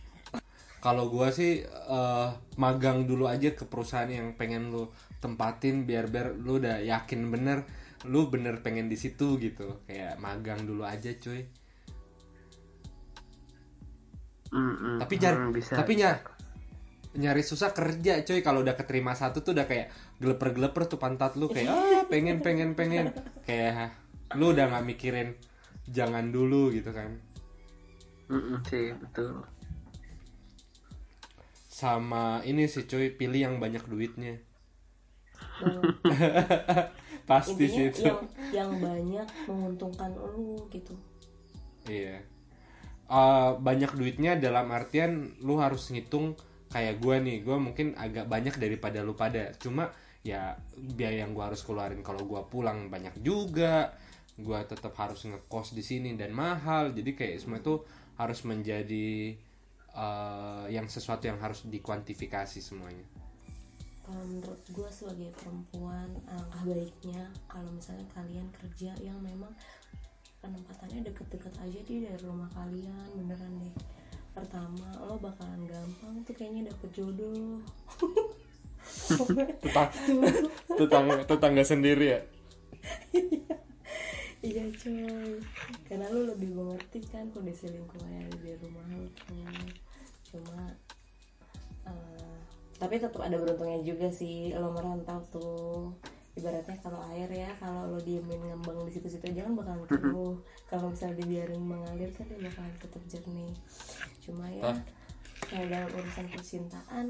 [0.78, 6.38] Kalau gua sih eh, magang dulu aja ke perusahaan yang pengen lu tempatin biar biar
[6.38, 7.66] lu udah yakin bener
[8.06, 9.82] lu bener pengen di situ gitu.
[9.90, 11.42] Kayak magang dulu aja cuy.
[14.48, 14.96] Mm-mm.
[15.02, 15.76] Tapi jar Hmm, bisa.
[15.76, 16.24] tapi nya
[17.18, 19.90] nyari susah kerja cuy kalau udah keterima satu tuh udah kayak
[20.22, 23.10] geleper-geleper tuh pantat lu kayak ah pengen pengen pengen
[23.44, 23.98] kayak
[24.38, 25.34] lu udah nggak mikirin
[25.90, 27.18] jangan dulu gitu kan
[28.30, 29.40] Mm-mm, sih betul.
[31.78, 34.42] Sama ini sih cuy pilih yang banyak duitnya
[35.62, 35.82] Nah,
[37.30, 38.22] pasti sih itu yang
[38.54, 40.94] yang banyak menguntungkan lu gitu.
[41.90, 42.22] Iya.
[43.08, 46.38] Eh, banyak duitnya dalam artian lu harus ngitung
[46.70, 49.56] kayak gua nih, gua mungkin agak banyak daripada lu pada.
[49.58, 49.90] Cuma
[50.22, 53.96] ya biaya yang gua harus keluarin kalau gua pulang banyak juga.
[54.38, 56.94] Gua tetap harus ngekos di sini dan mahal.
[56.94, 57.82] Jadi kayak semua itu
[58.18, 59.34] harus menjadi
[59.98, 63.04] eh, yang sesuatu yang harus dikuantifikasi semuanya.
[64.06, 69.52] Kalau menurut gue sebagai perempuan alangkah baiknya kalau misalnya kalian kerja yang memang
[70.40, 73.76] penempatannya deket-deket aja di dari rumah kalian beneran deh.
[74.32, 77.60] Pertama lo bakalan gampang tuh kayaknya dapet jodoh.
[79.60, 79.92] Tetang-
[80.80, 82.22] tetangga tetangga sendiri ya.
[84.40, 85.44] iya coy
[85.92, 89.36] karena lo lebih mengerti kan kondisi lingkungan yang ada di rumah lo tuh
[90.28, 90.76] cuma
[91.88, 92.38] eh,
[92.78, 95.94] tapi tetap ada beruntungnya juga sih lo merantau tuh.
[96.38, 100.38] Ibaratnya kalau air ya kalau lo diemin ngembang di situ-situ aja kan bakalan keruh
[100.70, 103.54] kalau misalnya dibiarin mengalir kan dia bakalan tetap jernih.
[104.22, 104.78] Cuma ya
[105.50, 107.06] kalau dalam urusan percintaan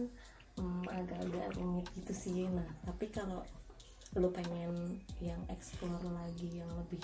[0.56, 2.48] hmm, agak-agak rumit gitu sih.
[2.48, 3.44] Nah tapi kalau
[4.16, 7.04] lo pengen yang explore lagi yang lebih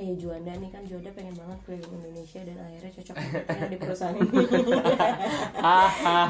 [0.00, 3.14] kayak Juanda nih kan Juanda pengen banget keliling Indonesia dan akhirnya cocok
[3.52, 4.32] banget di perusahaan ini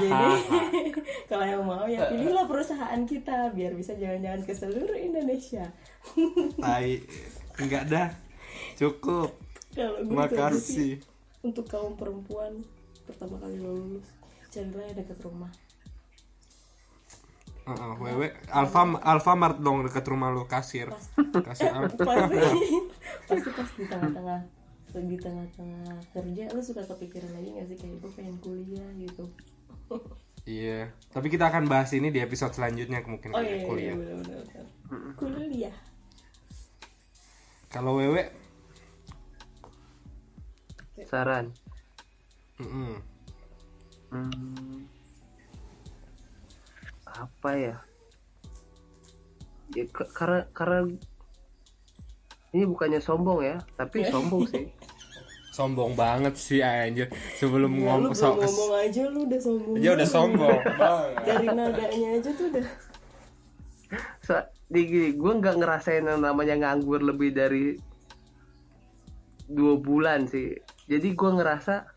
[0.03, 0.31] jadi
[1.31, 5.71] kalau yang mau ya pilihlah perusahaan kita biar bisa jalan-jalan ke seluruh Indonesia
[6.65, 6.89] Tai.
[7.63, 8.09] Enggak dah.
[8.75, 9.31] Cukup.
[9.71, 11.47] kalau gue itu aja sih Makasih.
[11.47, 12.67] untuk kaum perempuan
[13.07, 14.03] pertama kali lulus
[14.51, 15.53] carilah yang dekat rumah
[17.71, 20.91] Heeh, wewe Alfa Alfamart dong dekat rumah lo kasir.
[21.41, 21.87] Kasir apa?
[21.95, 22.67] pasti
[23.31, 24.41] pasti pas di tengah-tengah
[24.91, 29.25] di tengah-tengah kerja lu suka kepikiran lagi gak sih kayak gue pengen kuliah gitu
[30.43, 30.91] Iya.
[31.13, 33.95] Tapi kita akan bahas ini di episode selanjutnya mungkin oh kayak iya iya kuliah.
[33.95, 34.67] bener bener bener.
[35.15, 35.77] kuliah
[37.71, 38.35] Kalau wewe
[41.07, 41.55] Saran.
[42.59, 42.99] mm-mm.
[44.11, 44.85] Hmm,
[47.21, 47.77] apa ya?
[49.77, 50.79] Ya karena karena
[52.51, 54.67] ini bukannya sombong ya, tapi sombong sih.
[55.57, 57.11] sombong banget sih anjir.
[57.37, 60.59] Sebelum ya, ngomong so ngomong aja lu udah sombong aja udah sombong.
[61.27, 62.65] dari nadanya aja tuh udah
[64.23, 64.39] So,
[64.71, 67.75] di gini, gue nggak ngerasain yang namanya nganggur lebih dari
[69.51, 70.55] dua bulan sih.
[70.87, 71.91] Jadi gue ngerasa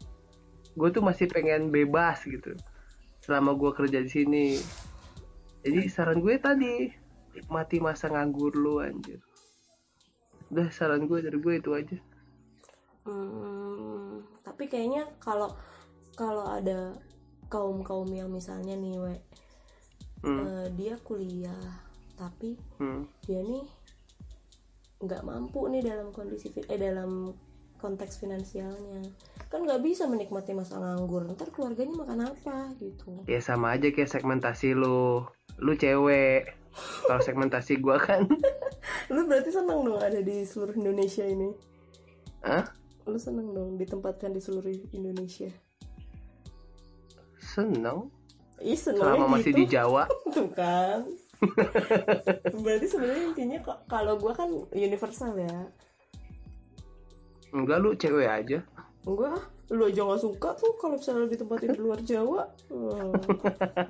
[0.74, 2.58] gue tuh masih pengen bebas gitu
[3.22, 4.46] selama gue kerja di sini.
[5.64, 6.92] Jadi saran gue tadi
[7.34, 9.20] nikmati masa nganggur lu anjir.
[10.52, 11.98] Udah saran gue dari gue itu aja.
[13.04, 15.52] Hmm, tapi kayaknya kalau
[16.16, 16.96] kalau ada
[17.52, 19.16] kaum kaum yang misalnya nih we
[20.24, 20.48] Hmm.
[20.48, 21.84] eh, dia kuliah
[22.16, 23.04] tapi Hmm.
[23.28, 23.68] dia nih
[25.04, 27.36] nggak mampu nih dalam kondisi eh dalam
[27.76, 29.04] konteks finansialnya
[29.52, 34.08] kan nggak bisa menikmati masa nganggur ntar keluarganya makan apa gitu Ya sama aja kayak
[34.08, 35.28] segmentasi lu.
[35.62, 36.64] Lu cewek.
[37.06, 38.26] Kalau segmentasi gue kan,
[39.14, 41.54] lu berarti seneng dong ada di seluruh Indonesia ini
[42.42, 42.66] Hah?
[43.06, 45.54] lu seneng dong ditempatkan di seluruh Indonesia
[47.38, 48.10] seneng.
[48.64, 49.60] Ih Selama masih gitu.
[49.60, 50.10] di Jawa.
[50.36, 51.04] Tuh kan
[52.64, 55.68] berarti sebenarnya intinya kok kalau gue kan universal ya
[57.52, 58.60] Enggak lu cewek aja.
[59.04, 59.32] gue
[59.70, 63.14] lu aja nggak suka tuh kalau misalnya ditempatin di luar Jawa Hmm.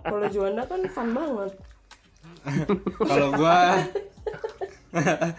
[0.02, 1.52] kalau Juanda kan fun banget
[3.00, 3.80] Kalau gua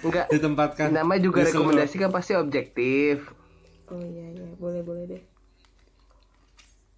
[0.02, 0.26] Enggak.
[0.28, 3.22] ditempatkan Nama juga di rekomendasi kan pasti objektif.
[3.86, 5.22] oh iya iya boleh boleh deh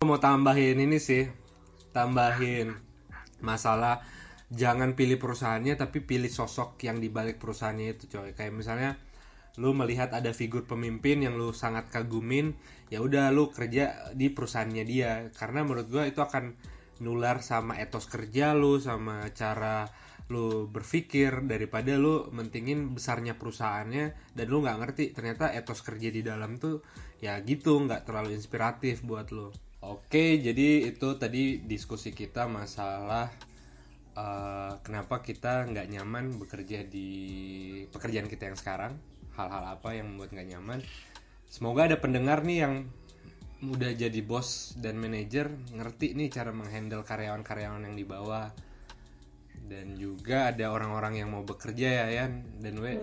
[0.01, 1.27] mau tambahin ini sih
[1.91, 2.73] tambahin
[3.39, 4.01] masalah
[4.49, 8.95] jangan pilih perusahaannya tapi pilih sosok yang dibalik perusahaannya itu coy kayak misalnya
[9.57, 12.53] lu melihat ada figur pemimpin yang lu sangat kagumin
[12.93, 15.29] ya udah lu kerja di perusahaannya dia.
[15.33, 16.57] Karena menurut gua itu akan
[17.01, 19.89] nular sama etos kerja lu sama cara
[20.27, 26.27] lu berpikir daripada lu mentingin besarnya perusahaannya dan lu nggak ngerti ternyata etos kerja di
[26.27, 26.83] dalam tuh
[27.23, 29.55] ya gitu nggak terlalu inspiratif buat lu.
[29.87, 33.31] Oke jadi itu tadi diskusi kita masalah
[34.19, 37.09] eh, kenapa kita nggak nyaman bekerja di
[37.87, 38.99] pekerjaan kita yang sekarang
[39.37, 40.81] hal-hal apa yang membuat nggak nyaman.
[41.47, 42.75] Semoga ada pendengar nih yang
[43.65, 48.51] udah jadi bos dan manajer ngerti nih cara menghandle karyawan-karyawan yang di bawah.
[49.67, 52.63] Dan juga ada orang-orang yang mau bekerja ya Yan.
[52.63, 52.97] Dan we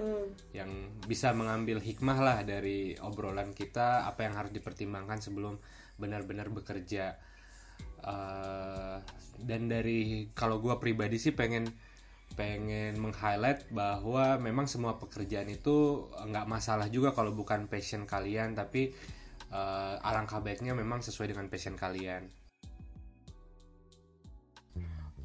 [0.55, 0.69] yang
[1.03, 5.59] bisa mengambil hikmah lah dari obrolan kita apa yang harus dipertimbangkan sebelum
[5.99, 7.19] benar-benar bekerja.
[8.03, 8.97] Eh,
[9.39, 11.67] dan dari kalau gua pribadi sih pengen
[12.33, 18.93] pengen meng-highlight bahwa memang semua pekerjaan itu nggak masalah juga kalau bukan passion kalian tapi
[19.53, 22.25] eh, alangkah baiknya memang sesuai dengan passion kalian.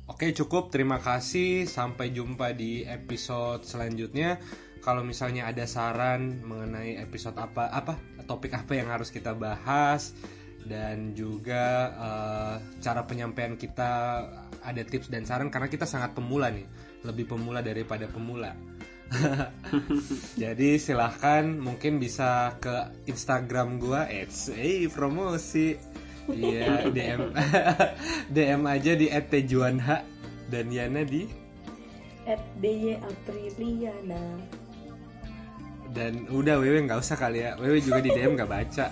[0.08, 0.72] Oke cukup.
[0.72, 1.68] Terima kasih.
[1.68, 4.40] Sampai jumpa di episode selanjutnya.
[4.80, 10.16] Kalau misalnya ada saran mengenai episode apa apa topik apa yang harus kita bahas
[10.64, 13.90] dan juga eh, cara penyampaian kita
[14.64, 18.54] ada tips dan saran karena kita sangat pemula nih lebih pemula daripada pemula.
[20.42, 25.78] Jadi silahkan mungkin bisa ke Instagram gua it's eh promosi.
[26.28, 27.32] Iya DM
[28.36, 30.04] DM aja di @tejuanha
[30.52, 31.48] dan Yana di?
[32.28, 34.20] at dy apriliana.
[35.88, 37.56] Dan udah Wewe nggak usah kali ya.
[37.56, 38.86] Wewe juga di DM nggak baca.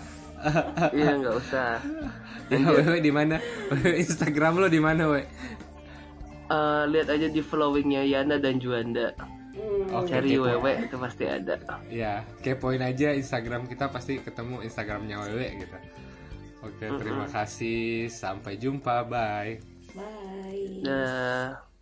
[0.97, 1.77] Iya nggak usah.
[2.53, 3.37] ya, Wewe di mana?
[3.69, 5.29] Wewe Instagram lo di mana we
[6.47, 9.11] Eh, lihat aja di followingnya Yana dan Juanda.
[9.89, 10.45] Oke Cari kepo.
[10.45, 11.57] wewe itu pasti ada.
[11.89, 15.79] ya kepoin aja Instagram kita pasti ketemu Instagramnya Wewe gitu
[16.61, 19.57] oke terima kasih sampai jumpa bye
[19.97, 21.76] bye Nah.